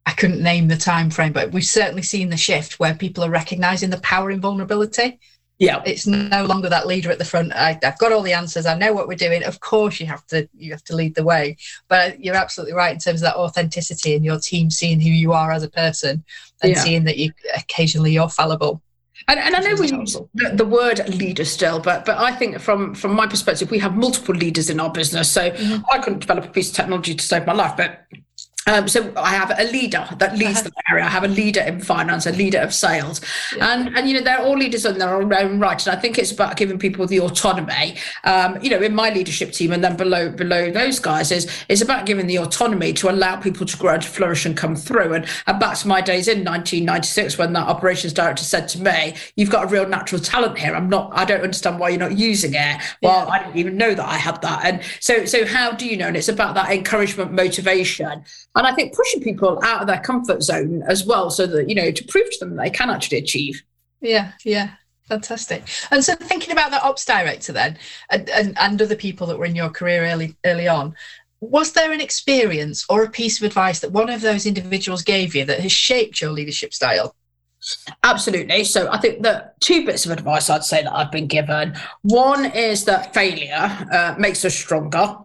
i 0.05 0.11
couldn't 0.11 0.43
name 0.43 0.67
the 0.67 0.77
time 0.77 1.09
frame 1.09 1.33
but 1.33 1.51
we've 1.51 1.65
certainly 1.65 2.03
seen 2.03 2.29
the 2.29 2.37
shift 2.37 2.79
where 2.79 2.93
people 2.93 3.23
are 3.23 3.29
recognizing 3.29 3.89
the 3.89 4.01
power 4.01 4.29
in 4.29 4.41
vulnerability. 4.41 5.19
Yeah. 5.57 5.81
It's 5.85 6.05
no 6.05 6.43
longer 6.43 6.67
that 6.67 6.85
leader 6.85 7.09
at 7.11 7.17
the 7.17 7.23
front. 7.23 7.53
I, 7.53 7.79
have 7.81 7.97
got 7.97 8.11
all 8.11 8.21
the 8.21 8.33
answers. 8.33 8.65
I 8.65 8.77
know 8.77 8.91
what 8.91 9.07
we're 9.07 9.15
doing. 9.15 9.41
Of 9.43 9.61
course 9.61 10.01
you 10.01 10.05
have 10.05 10.25
to 10.27 10.49
you 10.53 10.71
have 10.71 10.83
to 10.85 10.95
lead 10.95 11.15
the 11.15 11.23
way. 11.23 11.55
But 11.87 12.21
you're 12.21 12.35
absolutely 12.35 12.73
right 12.73 12.93
in 12.93 12.99
terms 12.99 13.21
of 13.21 13.27
that 13.27 13.37
authenticity 13.37 14.15
and 14.15 14.25
your 14.25 14.39
team 14.39 14.69
seeing 14.69 14.99
who 14.99 15.09
you 15.09 15.31
are 15.31 15.53
as 15.53 15.63
a 15.63 15.69
person 15.69 16.25
and 16.61 16.73
yeah. 16.73 16.79
seeing 16.79 17.05
that 17.05 17.17
you 17.17 17.31
occasionally 17.55 18.11
you're 18.11 18.27
fallible 18.29 18.81
and, 19.27 19.39
and 19.39 19.55
I 19.55 19.59
know 19.59 19.75
we 19.75 19.89
use 19.89 20.17
the, 20.35 20.49
the, 20.53 20.65
word 20.65 21.07
leader 21.09 21.45
still, 21.45 21.79
but 21.79 22.05
but 22.05 22.17
I 22.17 22.31
think 22.31 22.59
from 22.59 22.93
from 22.93 23.13
my 23.13 23.25
perspective, 23.25 23.71
we 23.71 23.79
have 23.79 23.95
multiple 23.95 24.35
leaders 24.35 24.69
in 24.69 24.79
our 24.79 24.91
business. 24.91 25.31
So 25.31 25.49
mm-hmm. 25.49 25.83
I 25.91 25.97
couldn't 25.99 26.19
develop 26.19 26.45
a 26.45 26.49
piece 26.49 26.69
of 26.69 26.75
technology 26.75 27.15
to 27.15 27.23
save 27.23 27.47
my 27.47 27.53
life, 27.53 27.75
but 27.75 28.05
Um, 28.67 28.87
so 28.87 29.13
I 29.15 29.29
have 29.29 29.53
a 29.59 29.71
leader 29.71 30.07
that 30.17 30.37
leads 30.37 30.63
the 30.63 30.71
area. 30.89 31.03
I 31.05 31.09
have 31.09 31.23
a 31.23 31.27
leader 31.27 31.61
in 31.61 31.79
finance, 31.81 32.25
a 32.25 32.31
leader 32.31 32.57
of 32.57 32.73
sales, 32.73 33.21
yeah. 33.55 33.73
and 33.73 33.95
and 33.95 34.09
you 34.09 34.15
know 34.15 34.23
they're 34.23 34.41
all 34.41 34.57
leaders 34.57 34.85
in 34.85 34.97
their 34.97 35.15
own 35.15 35.29
right. 35.59 35.85
And 35.85 35.95
I 35.95 35.99
think 35.99 36.17
it's 36.17 36.31
about 36.31 36.57
giving 36.57 36.79
people 36.79 37.05
the 37.05 37.19
autonomy. 37.19 37.97
Um, 38.23 38.59
you 38.63 38.71
know, 38.71 38.81
in 38.81 38.95
my 38.95 39.11
leadership 39.11 39.51
team, 39.51 39.71
and 39.71 39.83
then 39.83 39.95
below 39.95 40.29
below 40.29 40.71
those 40.71 40.97
guys 40.97 41.31
is 41.31 41.47
is 41.69 41.83
about 41.83 42.07
giving 42.07 42.25
the 42.25 42.39
autonomy 42.39 42.91
to 42.93 43.11
allow 43.11 43.35
people 43.35 43.67
to 43.67 43.77
grow 43.77 43.93
and 43.93 44.01
to 44.01 44.09
flourish 44.09 44.47
and 44.47 44.57
come 44.57 44.75
through. 44.75 45.13
And 45.13 45.27
and 45.45 45.59
back 45.59 45.77
to 45.77 45.87
my 45.87 46.01
days 46.01 46.27
in 46.27 46.39
1996 46.39 47.37
when 47.37 47.53
that 47.53 47.67
operations 47.67 48.13
director 48.13 48.43
said 48.43 48.67
to 48.69 48.81
me, 48.81 49.13
"You've 49.35 49.51
got 49.51 49.65
a 49.65 49.67
real 49.67 49.87
natural 49.87 50.19
talent 50.19 50.57
here. 50.57 50.75
I'm 50.75 50.89
not. 50.89 51.11
I 51.13 51.23
don't 51.23 51.41
understand 51.41 51.77
why 51.77 51.89
you're 51.89 51.99
not 51.99 52.17
using 52.17 52.55
it." 52.55 52.81
Well, 53.03 53.27
yeah. 53.27 53.31
I 53.31 53.43
didn't 53.43 53.57
even 53.57 53.77
know 53.77 53.93
that 53.93 54.07
I 54.07 54.17
had 54.17 54.41
that. 54.41 54.65
And 54.65 54.81
so 54.99 55.25
so 55.25 55.45
how 55.45 55.71
do 55.71 55.85
you 55.85 55.97
know? 55.97 56.07
And 56.07 56.17
it's 56.17 56.29
about 56.29 56.55
that 56.55 56.71
encouragement, 56.71 57.31
motivation 57.31 58.25
and 58.55 58.65
I 58.65 58.73
think 58.73 58.95
pushing 58.95 59.21
people 59.21 59.59
out 59.63 59.81
of 59.81 59.87
their 59.87 59.99
comfort 59.99 60.41
zone 60.41 60.83
as 60.87 61.05
well, 61.05 61.29
so 61.29 61.45
that 61.47 61.69
you 61.69 61.75
know 61.75 61.91
to 61.91 62.03
prove 62.05 62.31
to 62.31 62.39
them 62.39 62.55
they 62.55 62.69
can 62.69 62.89
actually 62.89 63.19
achieve. 63.19 63.61
Yeah, 64.01 64.31
yeah, 64.43 64.71
fantastic. 65.07 65.63
And 65.91 66.03
so 66.03 66.15
thinking 66.15 66.51
about 66.51 66.71
that 66.71 66.83
ops 66.83 67.05
director 67.05 67.53
then, 67.53 67.77
and, 68.09 68.29
and, 68.29 68.57
and 68.57 68.81
other 68.81 68.95
people 68.95 69.27
that 69.27 69.37
were 69.37 69.45
in 69.45 69.55
your 69.55 69.69
career 69.69 70.03
early 70.03 70.35
early 70.45 70.67
on, 70.67 70.95
was 71.41 71.73
there 71.73 71.91
an 71.91 72.01
experience 72.01 72.85
or 72.89 73.03
a 73.03 73.09
piece 73.09 73.39
of 73.39 73.45
advice 73.45 73.79
that 73.79 73.91
one 73.91 74.09
of 74.09 74.21
those 74.21 74.45
individuals 74.45 75.01
gave 75.01 75.35
you 75.35 75.45
that 75.45 75.59
has 75.59 75.71
shaped 75.71 76.21
your 76.21 76.31
leadership 76.31 76.73
style? 76.73 77.15
Absolutely. 78.03 78.63
So 78.63 78.91
I 78.91 78.99
think 78.99 79.23
that 79.23 79.59
two 79.59 79.85
bits 79.85 80.05
of 80.05 80.11
advice 80.11 80.49
I'd 80.49 80.63
say 80.63 80.83
that 80.83 80.93
I've 80.93 81.11
been 81.11 81.27
given. 81.27 81.75
One 82.03 82.45
is 82.45 82.85
that 82.85 83.13
failure 83.13 83.87
uh, 83.91 84.15
makes 84.19 84.45
us 84.45 84.53
stronger. 84.53 85.17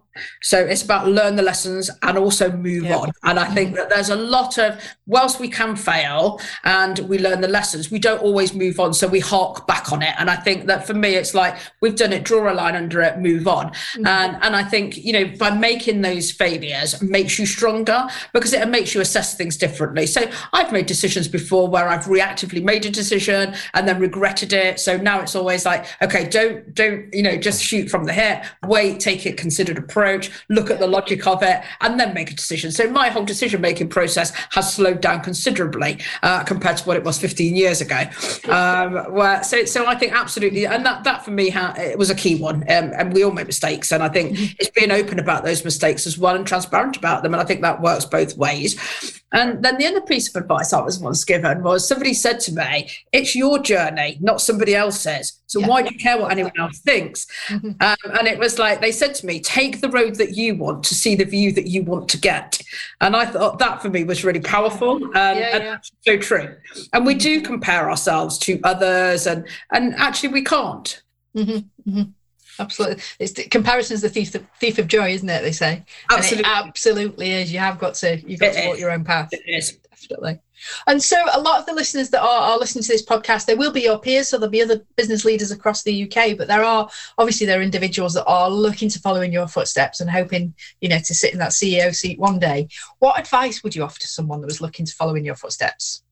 So 0.43 0.59
it's 0.59 0.83
about 0.83 1.09
learn 1.09 1.37
the 1.37 1.43
lessons 1.43 1.91
and 2.03 2.19
also 2.19 2.51
move 2.51 2.85
yeah. 2.85 2.97
on. 2.97 3.13
And 3.23 3.39
I 3.39 3.47
think 3.55 3.77
that 3.77 3.89
there's 3.89 4.11
a 4.11 4.17
lot 4.17 4.59
of, 4.59 4.83
whilst 5.07 5.39
we 5.41 5.49
can 5.49 5.77
fail 5.77 6.41
and 6.65 6.99
we 7.01 7.19
learn 7.19 7.41
the 7.41 7.49
lessons, 7.49 7.91
we 7.91 7.99
don't 7.99 8.21
always 8.21 8.53
move 8.53 8.81
on. 8.81 8.93
So 8.93 9.07
we 9.07 9.21
hark 9.21 9.67
back 9.67 9.93
on 9.93 10.03
it. 10.03 10.15
And 10.19 10.29
I 10.29 10.37
think 10.37 10.67
that 10.67 10.87
for 10.87 10.95
me, 10.95 11.15
it's 11.15 11.35
like 11.35 11.57
we've 11.81 11.95
done 11.95 12.13
it, 12.13 12.25
draw 12.25 12.51
a 12.51 12.55
line 12.55 12.75
under 12.75 13.01
it, 13.03 13.19
move 13.19 13.47
on. 13.47 13.71
Mm-hmm. 13.71 14.07
And 14.07 14.37
and 14.43 14.57
I 14.57 14.65
think, 14.65 14.97
you 14.97 15.13
know, 15.13 15.37
by 15.39 15.51
making 15.51 16.03
those 16.03 16.31
failures 16.31 17.01
makes 17.03 17.39
you 17.39 17.47
stronger 17.47 18.09
because 18.33 18.53
it 18.53 18.67
makes 18.69 18.95
you 18.95 19.01
assess 19.01 19.37
things 19.37 19.57
differently. 19.57 20.07
So 20.07 20.29
I've 20.53 20.73
made 20.73 20.87
decisions 20.87 21.29
before 21.29 21.69
where 21.69 21.89
I've 21.89 22.05
reactively 22.05 22.63
made 22.63 22.85
a 22.85 22.91
decision 22.91 23.55
and 23.75 23.87
then 23.87 24.01
regretted 24.01 24.53
it. 24.53 24.81
So 24.81 24.97
now 24.97 25.21
it's 25.21 25.37
always 25.37 25.65
like, 25.65 25.87
okay, 26.03 26.29
don't, 26.29 26.75
don't, 26.75 27.13
you 27.15 27.23
know, 27.23 27.37
just 27.37 27.63
shoot 27.63 27.89
from 27.89 28.05
the 28.05 28.13
hip, 28.13 28.45
wait, 28.67 28.99
take 28.99 29.27
it 29.27 29.37
considered 29.37 29.79
approach 29.79 30.00
approach, 30.01 30.31
look 30.49 30.71
at 30.71 30.79
the 30.79 30.87
logic 30.87 31.27
of 31.27 31.43
it, 31.43 31.63
and 31.81 32.01
then 32.01 32.15
make 32.15 32.31
a 32.31 32.35
decision. 32.35 32.71
So 32.71 32.91
my 32.91 33.09
whole 33.09 33.25
decision 33.25 33.61
making 33.61 33.89
process 33.89 34.33
has 34.51 34.73
slowed 34.73 35.01
down 35.01 35.21
considerably 35.21 36.01
uh, 36.23 36.43
compared 36.45 36.79
to 36.79 36.85
what 36.85 36.97
it 36.97 37.05
was 37.05 37.19
15 37.19 37.55
years 37.55 37.81
ago. 37.81 38.05
Um, 38.49 39.13
where 39.13 39.43
so 39.43 39.65
so 39.65 39.87
I 39.87 39.95
think 39.95 40.13
absolutely, 40.13 40.67
and 40.67 40.85
that 40.87 41.05
that 41.05 41.25
for 41.25 41.31
me 41.31 41.51
ha- 41.51 41.75
it 41.77 41.99
was 41.99 42.11
a 42.11 42.15
key 42.15 42.37
one. 42.37 42.63
Um, 42.63 42.93
and 42.97 43.13
we 43.13 43.23
all 43.23 43.33
make 43.33 43.47
mistakes, 43.47 43.93
and 43.93 44.03
I 44.03 44.09
think 44.09 44.33
mm-hmm. 44.33 44.55
it's 44.59 44.71
being 44.71 44.91
open 44.91 45.19
about 45.19 45.45
those 45.45 45.65
mistakes 45.65 46.07
as 46.07 46.17
well 46.19 46.35
and 46.35 46.47
transparent 46.47 46.97
about 46.97 47.23
them. 47.23 47.35
And 47.35 47.41
I 47.41 47.45
think 47.45 47.61
that 47.63 47.81
works 47.81 48.05
both 48.05 48.37
ways. 48.37 49.20
And 49.33 49.63
then 49.65 49.79
the 49.79 49.87
other 49.87 50.01
piece 50.01 50.29
of 50.29 50.41
advice 50.41 50.73
I 50.73 50.81
was 50.81 50.99
once 50.99 51.25
given 51.25 51.63
was 51.63 51.87
somebody 51.87 52.15
said 52.15 52.41
to 52.41 52.53
me, 52.53 52.91
It's 53.13 53.37
your 53.37 53.61
journey, 53.61 54.19
not 54.21 54.41
somebody 54.41 54.75
else's. 54.75 55.41
So 55.47 55.61
yeah. 55.61 55.67
why 55.67 55.83
do 55.83 55.93
you 55.93 55.99
care 55.99 56.19
what 56.19 56.33
anyone 56.33 56.53
else 56.59 56.79
thinks? 56.81 57.27
Mm-hmm. 57.49 57.71
Um, 57.81 58.19
and 58.19 58.27
it 58.27 58.39
was 58.39 58.59
like 58.59 58.81
they 58.81 58.93
said 58.93 59.15
to 59.17 59.27
me, 59.27 59.41
Take 59.41 59.81
the 59.81 59.89
road 59.89 60.17
that 60.17 60.37
you 60.37 60.57
want 60.57 60.85
to 60.85 60.95
see 60.95 61.15
the 61.15 61.25
view 61.25 61.53
that 61.53 61.69
you 61.69 61.83
want 61.83 62.09
to 62.11 62.19
get. 62.19 62.61
And 63.01 63.15
I 63.15 63.27
thought 63.27 63.59
that 63.61 63.81
for 63.83 63.89
me 63.89 64.05
was 64.05 64.25
really 64.25 64.41
powerful 64.41 64.97
um, 64.97 65.13
yeah, 65.15 65.57
and 65.57 65.65
yeah. 65.65 65.79
so 66.07 66.19
true. 66.19 66.57
And 66.93 67.07
we 67.07 67.15
do 67.15 67.41
compare 67.41 67.89
ourselves 67.89 68.39
to 68.39 68.61
others, 68.65 69.27
and, 69.27 69.47
and 69.73 69.95
actually 69.95 70.31
we 70.31 70.43
can't. 70.43 71.03
Mm-hmm. 71.37 71.91
Mm-hmm 71.91 72.11
absolutely. 72.59 73.03
It's 73.19 73.33
comparison 73.49 73.95
is 73.95 74.03
the 74.03 74.09
thief, 74.09 74.33
the 74.33 74.45
thief 74.59 74.79
of 74.79 74.87
joy, 74.87 75.11
isn't 75.13 75.29
it? 75.29 75.43
They 75.43 75.53
say. 75.53 75.85
Absolutely, 76.11 76.51
absolutely 76.51 77.33
is. 77.33 77.53
You 77.53 77.59
have 77.59 77.79
got 77.79 77.95
to, 77.97 78.21
you've 78.29 78.41
got 78.41 78.55
it 78.55 78.63
to 78.63 78.69
walk 78.69 78.79
your 78.79 78.91
own 78.91 79.05
path. 79.05 79.31
It 79.33 79.43
is 79.47 79.79
definitely. 80.01 80.41
And 80.87 81.03
so, 81.03 81.17
a 81.33 81.41
lot 81.41 81.61
of 81.61 81.67
the 81.67 81.73
listeners 81.73 82.11
that 82.11 82.23
are, 82.23 82.53
are 82.53 82.59
listening 82.59 82.83
to 82.83 82.89
this 82.89 83.05
podcast, 83.05 83.47
they 83.47 83.55
will 83.55 83.73
be 83.73 83.83
your 83.83 83.99
peers, 83.99 84.29
so 84.29 84.39
there'll 84.39 84.51
be 84.51 84.63
other 84.63 84.83
business 84.97 85.25
leaders 85.25 85.51
across 85.51 85.83
the 85.83 86.05
UK. 86.05 86.37
But 86.37 86.49
there 86.49 86.65
are 86.65 86.89
obviously 87.19 87.47
there 87.47 87.61
are 87.61 87.63
individuals 87.63 88.15
that 88.15 88.27
are 88.27 88.51
looking 88.51 88.89
to 88.91 89.01
follow 89.01 89.23
in 89.23 89.33
your 89.33 89.49
footsteps 89.49 90.01
and 90.01 90.11
hoping, 90.11 90.55
you 90.81 90.89
know, 90.89 90.99
to 90.99 91.15
sit 91.15 91.33
in 91.33 91.39
that 91.39 91.53
CEO 91.53 91.95
seat 91.95 92.19
one 92.19 92.39
day. 92.39 92.69
What 92.99 93.19
advice 93.19 93.63
would 93.63 93.75
you 93.75 93.83
offer 93.83 94.01
to 94.01 94.09
someone 94.09 94.41
that 94.41 94.47
was 94.47 94.61
looking 94.61 94.87
to 94.87 94.95
follow 94.95 95.15
in 95.15 95.25
your 95.25 95.37
footsteps? 95.37 96.03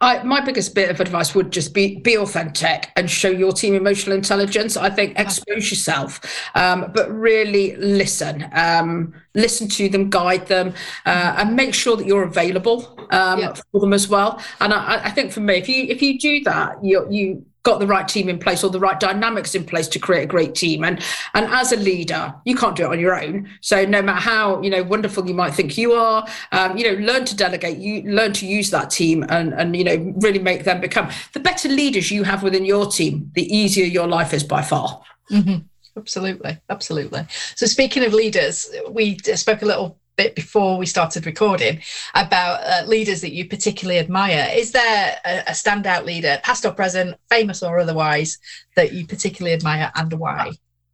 I, 0.00 0.22
my 0.22 0.40
biggest 0.40 0.74
bit 0.74 0.90
of 0.90 1.00
advice 1.00 1.34
would 1.34 1.50
just 1.50 1.72
be 1.72 1.96
be 2.00 2.16
authentic 2.16 2.90
and 2.96 3.10
show 3.10 3.30
your 3.30 3.52
team 3.52 3.74
emotional 3.74 4.14
intelligence. 4.14 4.76
I 4.76 4.90
think 4.90 5.18
expose 5.18 5.70
yourself, 5.70 6.20
um, 6.54 6.90
but 6.94 7.10
really 7.10 7.76
listen, 7.76 8.48
um, 8.52 9.14
listen 9.34 9.68
to 9.70 9.88
them, 9.88 10.10
guide 10.10 10.46
them, 10.46 10.74
uh, 11.06 11.36
and 11.38 11.56
make 11.56 11.74
sure 11.74 11.96
that 11.96 12.06
you're 12.06 12.24
available 12.24 12.98
um, 13.10 13.40
yeah. 13.40 13.54
for 13.70 13.80
them 13.80 13.92
as 13.92 14.08
well. 14.08 14.42
And 14.60 14.74
I, 14.74 15.04
I, 15.04 15.10
think 15.10 15.32
for 15.32 15.40
me, 15.40 15.54
if 15.54 15.68
you 15.68 15.84
if 15.84 16.02
you 16.02 16.18
do 16.18 16.42
that, 16.44 16.84
you 16.84 17.06
you 17.10 17.46
got 17.62 17.78
the 17.78 17.86
right 17.86 18.08
team 18.08 18.28
in 18.28 18.38
place 18.38 18.64
or 18.64 18.70
the 18.70 18.80
right 18.80 18.98
dynamics 18.98 19.54
in 19.54 19.64
place 19.64 19.86
to 19.88 19.98
create 19.98 20.24
a 20.24 20.26
great 20.26 20.54
team 20.54 20.84
and 20.84 21.02
and 21.34 21.46
as 21.46 21.72
a 21.72 21.76
leader 21.76 22.34
you 22.44 22.56
can't 22.56 22.76
do 22.76 22.84
it 22.84 22.88
on 22.88 22.98
your 22.98 23.20
own 23.20 23.48
so 23.60 23.84
no 23.84 24.02
matter 24.02 24.20
how 24.20 24.60
you 24.62 24.70
know 24.70 24.82
wonderful 24.82 25.26
you 25.26 25.34
might 25.34 25.54
think 25.54 25.78
you 25.78 25.92
are 25.92 26.26
um, 26.52 26.76
you 26.76 26.84
know 26.84 27.04
learn 27.04 27.24
to 27.24 27.36
delegate 27.36 27.78
you 27.78 28.02
learn 28.02 28.32
to 28.32 28.46
use 28.46 28.70
that 28.70 28.90
team 28.90 29.24
and 29.28 29.52
and 29.54 29.76
you 29.76 29.84
know 29.84 30.12
really 30.16 30.40
make 30.40 30.64
them 30.64 30.80
become 30.80 31.08
the 31.32 31.40
better 31.40 31.68
leaders 31.68 32.10
you 32.10 32.24
have 32.24 32.42
within 32.42 32.64
your 32.64 32.86
team 32.86 33.30
the 33.34 33.54
easier 33.54 33.84
your 33.84 34.08
life 34.08 34.34
is 34.34 34.42
by 34.42 34.62
far 34.62 35.00
mm-hmm. 35.30 35.58
Absolutely, 35.94 36.58
absolutely. 36.70 37.26
So, 37.54 37.66
speaking 37.66 38.02
of 38.04 38.14
leaders, 38.14 38.70
we 38.90 39.18
spoke 39.18 39.60
a 39.60 39.66
little 39.66 39.98
bit 40.16 40.34
before 40.34 40.78
we 40.78 40.86
started 40.86 41.26
recording 41.26 41.80
about 42.14 42.60
uh, 42.64 42.86
leaders 42.86 43.20
that 43.20 43.32
you 43.32 43.48
particularly 43.48 43.98
admire. 43.98 44.48
Is 44.54 44.72
there 44.72 45.18
a, 45.24 45.38
a, 45.40 45.52
standout 45.52 46.04
leader, 46.04 46.40
past 46.42 46.64
or 46.64 46.72
present, 46.72 47.16
famous 47.30 47.62
or 47.62 47.78
otherwise, 47.78 48.38
that 48.76 48.92
you 48.92 49.06
particularly 49.06 49.54
admire 49.54 49.90
and 49.94 50.12
why? 50.14 50.52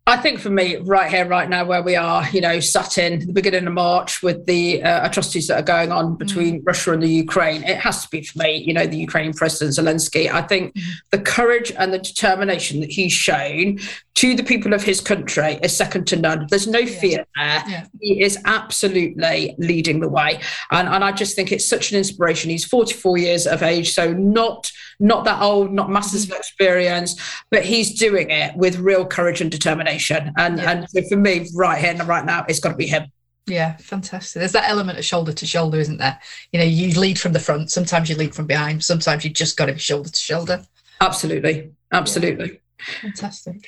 I 0.09 0.17
think 0.17 0.41
for 0.41 0.49
me, 0.49 0.77
right 0.77 1.11
here, 1.11 1.29
right 1.29 1.51
now, 1.51 1.67
where 1.67 1.83
we 1.83 1.95
are, 1.95 2.27
you 2.31 2.41
know, 2.41 2.61
sat 2.61 2.97
in 2.97 3.27
the 3.27 3.33
beginning 3.35 3.67
of 3.67 3.75
March 3.75 4.23
with 4.23 4.47
the 4.47 4.83
uh, 4.83 5.07
atrocities 5.07 5.49
that 5.49 5.59
are 5.59 5.63
going 5.63 5.93
on 5.93 6.17
between 6.17 6.63
mm. 6.63 6.67
Russia 6.67 6.95
and 6.95 7.03
the 7.03 7.11
Ukraine, 7.11 7.63
it 7.63 7.77
has 7.77 8.05
to 8.05 8.09
be 8.09 8.23
for 8.23 8.39
me, 8.39 8.57
you 8.57 8.73
know, 8.73 8.87
the 8.87 8.97
Ukrainian 8.97 9.35
President 9.35 9.77
Zelensky. 9.77 10.33
I 10.33 10.41
think 10.41 10.75
mm. 10.75 10.83
the 11.11 11.19
courage 11.19 11.73
and 11.73 11.93
the 11.93 11.99
determination 11.99 12.81
that 12.81 12.91
he's 12.91 13.13
shown 13.13 13.81
to 14.15 14.35
the 14.35 14.43
people 14.43 14.73
of 14.73 14.83
his 14.83 15.03
country 15.03 15.61
is 15.63 15.77
second 15.77 16.07
to 16.07 16.17
none. 16.17 16.47
There's 16.49 16.67
no 16.67 16.87
fear 16.87 17.27
there. 17.37 17.63
Yeah. 17.69 17.87
He 18.01 18.23
is 18.23 18.39
absolutely 18.47 19.57
leading 19.59 20.01
the 20.01 20.09
way, 20.09 20.41
and 20.71 20.89
and 20.89 21.05
I 21.05 21.13
just 21.13 21.37
think 21.37 21.53
it's 21.53 21.69
such 21.69 21.93
an 21.93 21.99
inspiration. 21.99 22.51
He's 22.51 22.65
44 22.65 23.19
years 23.19 23.47
of 23.47 23.63
age, 23.63 23.93
so 23.93 24.15
not 24.15 24.73
not 25.01 25.25
that 25.25 25.41
old, 25.43 25.73
not 25.73 25.91
masses 25.91 26.25
mm-hmm. 26.25 26.33
of 26.33 26.39
experience, 26.39 27.21
but 27.51 27.65
he's 27.65 27.99
doing 27.99 28.31
it 28.31 28.57
with 28.57 28.79
real 28.79 29.07
courage 29.07 29.41
and 29.41 29.51
determination. 29.51 30.33
And 30.37 30.59
yeah. 30.59 30.71
and 30.71 30.91
so 30.91 31.03
for 31.09 31.17
me, 31.17 31.49
right 31.55 31.79
here 31.79 31.91
and 31.91 32.07
right 32.07 32.25
now, 32.25 32.45
it's 32.49 32.61
got 32.61 32.71
to 32.71 32.77
be 32.77 32.87
him. 32.87 33.11
Yeah, 33.47 33.77
fantastic. 33.79 34.41
There's 34.41 34.53
that 34.53 34.69
element 34.69 34.99
of 34.99 35.05
shoulder 35.05 35.33
to 35.33 35.47
shoulder, 35.47 35.79
isn't 35.79 35.99
there? 35.99 36.19
You 36.53 36.61
know, 36.61 36.67
you 36.67 36.99
lead 37.01 37.19
from 37.19 37.33
the 37.33 37.41
front. 37.41 37.71
Sometimes 37.71 38.11
you 38.11 38.17
lead 38.17 38.35
from 38.35 38.47
behind. 38.47 38.85
Sometimes 38.85 39.25
you 39.25 39.31
just 39.31 39.57
got 39.57 39.67
to 39.67 39.73
be 39.73 39.79
shoulder 39.79 40.11
to 40.11 40.21
shoulder. 40.21 40.65
Absolutely, 41.01 41.71
absolutely. 41.93 42.53
Yeah. 42.53 42.59
Fantastic. 43.03 43.65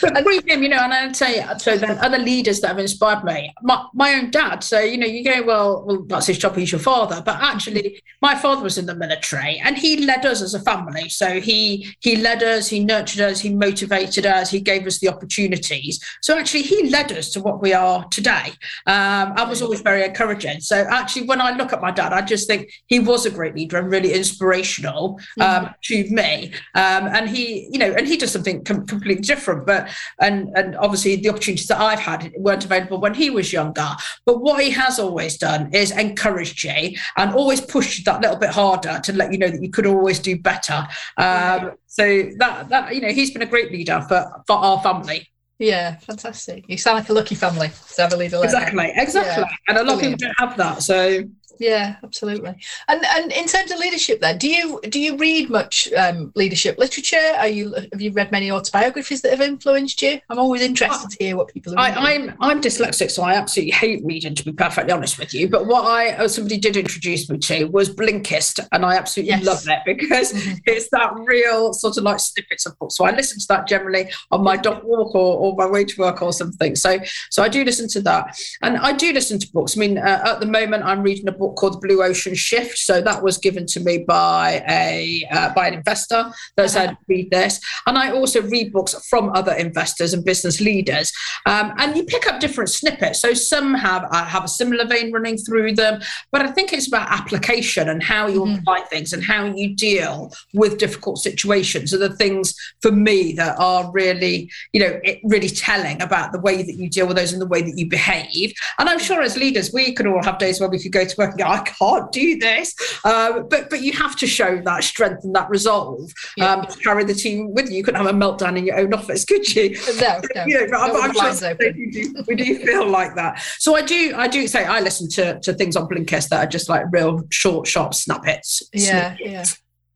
But 0.00 0.24
with 0.24 0.46
him, 0.46 0.62
you 0.62 0.68
know, 0.68 0.78
and 0.78 0.92
I'd 0.92 1.16
say 1.16 1.44
so 1.58 1.76
then 1.76 1.98
other 1.98 2.18
leaders 2.18 2.60
that 2.60 2.68
have 2.68 2.78
inspired 2.78 3.24
me, 3.24 3.52
my, 3.62 3.86
my 3.94 4.14
own 4.14 4.30
dad. 4.30 4.64
So, 4.64 4.80
you 4.80 4.96
know, 4.96 5.06
you 5.06 5.24
go, 5.24 5.42
well, 5.42 5.84
well, 5.86 6.02
that's 6.02 6.26
his 6.26 6.38
job, 6.38 6.56
he's 6.56 6.72
your 6.72 6.80
father. 6.80 7.22
But 7.24 7.40
actually, 7.40 8.02
my 8.22 8.34
father 8.34 8.62
was 8.62 8.78
in 8.78 8.86
the 8.86 8.94
military 8.94 9.60
and 9.64 9.76
he 9.76 10.04
led 10.04 10.24
us 10.26 10.42
as 10.42 10.54
a 10.54 10.60
family. 10.60 11.08
So 11.08 11.40
he 11.40 11.94
he 12.00 12.16
led 12.16 12.42
us, 12.42 12.68
he 12.68 12.82
nurtured 12.84 13.20
us, 13.20 13.40
he 13.40 13.50
motivated 13.54 14.26
us, 14.26 14.50
he 14.50 14.60
gave 14.60 14.86
us 14.86 14.98
the 14.98 15.08
opportunities. 15.08 16.02
So 16.22 16.38
actually 16.38 16.62
he 16.62 16.88
led 16.88 17.12
us 17.12 17.30
to 17.32 17.40
what 17.40 17.60
we 17.60 17.72
are 17.72 18.04
today. 18.08 18.48
Um, 18.86 19.34
I 19.36 19.44
was 19.46 19.62
always 19.62 19.80
very 19.80 20.04
encouraging. 20.04 20.60
So 20.60 20.86
actually 20.88 21.26
when 21.26 21.40
I 21.40 21.56
look 21.56 21.72
at 21.72 21.82
my 21.82 21.90
dad, 21.90 22.12
I 22.12 22.22
just 22.22 22.46
think 22.46 22.70
he 22.86 22.98
was 22.98 23.26
a 23.26 23.30
great 23.30 23.54
leader 23.54 23.76
and 23.76 23.90
really 23.90 24.12
inspirational 24.12 25.20
um, 25.40 25.66
mm-hmm. 25.66 25.72
to 25.82 26.10
me. 26.10 26.52
Um, 26.74 27.06
and 27.08 27.28
he, 27.28 27.68
you 27.70 27.78
know, 27.78 27.92
and 27.92 28.06
he 28.06 28.16
does 28.16 28.32
something 28.32 28.53
something 28.54 28.76
com- 28.76 28.86
completely 28.86 29.22
different. 29.22 29.66
But 29.66 29.88
and 30.20 30.50
and 30.56 30.76
obviously 30.76 31.16
the 31.16 31.30
opportunities 31.30 31.66
that 31.68 31.80
I've 31.80 31.98
had 31.98 32.32
weren't 32.36 32.64
available 32.64 33.00
when 33.00 33.14
he 33.14 33.30
was 33.30 33.52
younger. 33.52 33.88
But 34.26 34.40
what 34.40 34.62
he 34.62 34.70
has 34.70 34.98
always 34.98 35.36
done 35.36 35.72
is 35.72 35.90
encouraged 35.90 36.62
you 36.64 36.96
and 37.16 37.34
always 37.34 37.60
pushed 37.60 38.04
that 38.04 38.20
little 38.20 38.36
bit 38.36 38.50
harder 38.50 39.00
to 39.02 39.12
let 39.12 39.32
you 39.32 39.38
know 39.38 39.48
that 39.48 39.62
you 39.62 39.70
could 39.70 39.86
always 39.86 40.18
do 40.18 40.38
better. 40.38 40.86
Um, 41.16 41.72
so 41.86 42.30
that 42.38 42.68
that 42.68 42.94
you 42.94 43.00
know 43.00 43.08
he's 43.08 43.30
been 43.30 43.42
a 43.42 43.46
great 43.46 43.72
leader 43.72 44.04
for 44.08 44.42
for 44.46 44.56
our 44.56 44.80
family. 44.82 45.28
Yeah, 45.60 45.96
fantastic. 45.98 46.64
You 46.68 46.76
sound 46.76 46.98
like 46.98 47.08
a 47.08 47.12
lucky 47.12 47.36
family 47.36 47.70
to 47.94 48.02
have 48.02 48.12
a 48.12 48.16
leader 48.16 48.38
like 48.38 48.46
exactly, 48.46 48.86
that. 48.86 49.02
Exactly, 49.02 49.44
And 49.68 49.78
a 49.78 49.84
lot 49.84 49.94
of 49.94 50.00
people 50.00 50.16
don't 50.16 50.34
have 50.38 50.56
that. 50.56 50.82
So 50.82 51.22
Yeah, 51.58 51.96
absolutely. 52.02 52.54
And 52.88 53.04
and 53.04 53.32
in 53.32 53.46
terms 53.46 53.70
of 53.70 53.78
leadership, 53.78 54.20
then, 54.20 54.38
do 54.38 54.48
you 54.48 54.80
do 54.88 55.00
you 55.00 55.16
read 55.16 55.50
much 55.50 55.88
um, 55.92 56.32
leadership 56.34 56.78
literature? 56.78 57.34
Are 57.36 57.48
you 57.48 57.74
have 57.92 58.00
you 58.00 58.12
read 58.12 58.32
many 58.32 58.50
autobiographies 58.50 59.22
that 59.22 59.30
have 59.30 59.40
influenced 59.40 60.00
you? 60.02 60.20
I'm 60.30 60.38
always 60.38 60.62
interested 60.62 61.10
to 61.10 61.16
hear 61.24 61.36
what 61.36 61.48
people. 61.48 61.74
Are 61.74 61.78
I, 61.78 61.90
I'm 61.90 62.34
I'm 62.40 62.60
dyslexic, 62.60 63.10
so 63.10 63.22
I 63.22 63.34
absolutely 63.34 63.72
hate 63.72 64.04
reading. 64.04 64.34
To 64.34 64.44
be 64.44 64.52
perfectly 64.52 64.92
honest 64.92 65.18
with 65.18 65.32
you, 65.32 65.48
but 65.48 65.66
what 65.66 65.84
I 65.84 66.12
uh, 66.12 66.28
somebody 66.28 66.58
did 66.58 66.76
introduce 66.76 67.28
me 67.30 67.38
to 67.38 67.66
was 67.66 67.94
Blinkist, 67.94 68.66
and 68.72 68.84
I 68.84 68.96
absolutely 68.96 69.30
yes. 69.30 69.44
love 69.44 69.64
that 69.64 69.82
because 69.86 70.32
mm-hmm. 70.32 70.54
it's 70.66 70.88
that 70.90 71.12
real 71.26 71.72
sort 71.72 71.96
of 71.96 72.04
like 72.04 72.20
snippets 72.20 72.66
of 72.66 72.78
books. 72.78 72.96
So 72.96 73.04
I 73.04 73.14
listen 73.14 73.38
to 73.38 73.46
that 73.48 73.68
generally 73.68 74.10
on 74.30 74.42
my 74.42 74.56
dog 74.56 74.82
walk 74.84 75.14
or, 75.14 75.38
or 75.38 75.56
my 75.56 75.66
way 75.66 75.84
to 75.84 76.00
work 76.00 76.22
or 76.22 76.32
something. 76.32 76.74
So 76.74 76.98
so 77.30 77.42
I 77.42 77.48
do 77.48 77.64
listen 77.64 77.88
to 77.90 78.00
that, 78.02 78.38
and 78.62 78.76
I 78.78 78.92
do 78.92 79.12
listen 79.12 79.38
to 79.38 79.52
books. 79.52 79.76
I 79.76 79.80
mean, 79.80 79.98
uh, 79.98 80.22
at 80.24 80.40
the 80.40 80.46
moment, 80.46 80.84
I'm 80.84 81.02
reading 81.02 81.28
a 81.28 81.32
book 81.32 81.43
book 81.44 81.56
called 81.56 81.80
Blue 81.80 82.02
Ocean 82.02 82.34
Shift. 82.34 82.78
So 82.78 83.00
that 83.02 83.22
was 83.22 83.36
given 83.38 83.66
to 83.66 83.80
me 83.80 83.98
by 83.98 84.64
a 84.68 85.26
uh, 85.30 85.52
by 85.54 85.68
an 85.68 85.74
investor 85.74 86.32
that 86.56 86.70
said 86.70 86.90
uh-huh. 86.90 87.04
read 87.08 87.30
this, 87.30 87.60
and 87.86 87.98
I 87.98 88.12
also 88.12 88.40
read 88.42 88.72
books 88.72 88.94
from 89.08 89.30
other 89.34 89.52
investors 89.52 90.14
and 90.14 90.24
business 90.24 90.60
leaders. 90.60 91.12
Um, 91.46 91.74
and 91.78 91.96
you 91.96 92.04
pick 92.04 92.26
up 92.26 92.40
different 92.40 92.70
snippets. 92.70 93.20
So 93.20 93.34
some 93.34 93.74
have 93.74 94.04
uh, 94.10 94.24
have 94.24 94.44
a 94.44 94.48
similar 94.48 94.86
vein 94.86 95.12
running 95.12 95.36
through 95.36 95.74
them, 95.74 96.00
but 96.32 96.40
I 96.42 96.50
think 96.52 96.72
it's 96.72 96.88
about 96.88 97.10
application 97.10 97.88
and 97.88 98.02
how 98.02 98.26
you 98.26 98.40
mm-hmm. 98.40 98.60
apply 98.60 98.80
things 98.82 99.12
and 99.12 99.22
how 99.22 99.44
you 99.44 99.74
deal 99.74 100.32
with 100.54 100.78
difficult 100.78 101.18
situations. 101.18 101.92
Are 101.92 101.98
the 101.98 102.16
things 102.16 102.54
for 102.80 102.92
me 102.92 103.34
that 103.34 103.58
are 103.58 103.90
really 103.92 104.50
you 104.72 104.80
know 104.80 105.00
really 105.24 105.48
telling 105.48 106.00
about 106.00 106.32
the 106.32 106.40
way 106.40 106.62
that 106.62 106.74
you 106.74 106.88
deal 106.88 107.06
with 107.06 107.16
those 107.16 107.32
and 107.32 107.42
the 107.42 107.46
way 107.54 107.62
that 107.62 107.76
you 107.76 107.88
behave. 107.88 108.52
And 108.78 108.88
I'm 108.88 108.98
sure 108.98 109.20
as 109.22 109.36
leaders 109.36 109.72
we 109.72 109.92
can 109.94 110.06
all 110.06 110.22
have 110.22 110.38
days 110.38 110.60
where 110.60 110.70
we 110.70 110.78
could 110.82 110.92
go 110.92 111.04
to 111.04 111.14
work 111.18 111.33
I 111.42 111.62
can't 111.62 112.10
do 112.12 112.38
this. 112.38 112.74
Um, 113.04 113.48
but 113.48 113.70
but 113.70 113.82
you 113.82 113.92
have 113.92 114.16
to 114.16 114.26
show 114.26 114.60
that 114.64 114.84
strength 114.84 115.24
and 115.24 115.34
that 115.34 115.48
resolve 115.50 116.12
yeah. 116.36 116.52
um, 116.52 116.66
to 116.66 116.78
carry 116.78 117.04
the 117.04 117.14
team 117.14 117.52
with 117.54 117.70
you. 117.70 117.76
You 117.76 117.84
couldn't 117.84 118.04
have 118.04 118.14
a 118.14 118.18
meltdown 118.18 118.56
in 118.56 118.66
your 118.66 118.78
own 118.78 118.94
office, 118.94 119.24
could 119.24 119.54
you? 119.54 119.76
No, 120.00 120.20
no. 120.34 120.44
you 120.46 120.66
know, 120.66 120.78
I'm, 120.78 121.14
I'm 121.14 121.56
we 121.58 121.90
do, 121.90 122.24
we 122.26 122.34
do 122.34 122.58
feel 122.58 122.88
like 122.88 123.14
that. 123.16 123.40
So 123.58 123.74
I 123.74 123.82
do 123.82 124.14
I 124.16 124.28
do 124.28 124.46
say 124.46 124.64
I 124.64 124.80
listen 124.80 125.08
to 125.10 125.40
to 125.40 125.52
things 125.52 125.76
on 125.76 125.88
Blinkist 125.88 126.28
that 126.28 126.44
are 126.44 126.48
just 126.48 126.68
like 126.68 126.84
real 126.90 127.22
short, 127.30 127.66
sharp 127.66 127.94
snippets. 127.94 128.62
Yeah, 128.72 129.16
snippets. 129.16 129.20
yeah. 129.30 129.44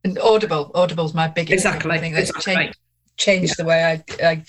And 0.04 0.18
Audible, 0.18 0.70
Audible's 0.74 1.14
my 1.14 1.28
biggest 1.28 1.64
exactly. 1.66 1.98
thing 1.98 2.12
that's 2.12 2.30
exactly. 2.30 2.54
changed, 2.54 2.78
changed 3.16 3.54
yeah. 3.58 3.62
the 3.62 3.68
way 3.68 3.84
I, 3.84 4.26
I 4.26 4.44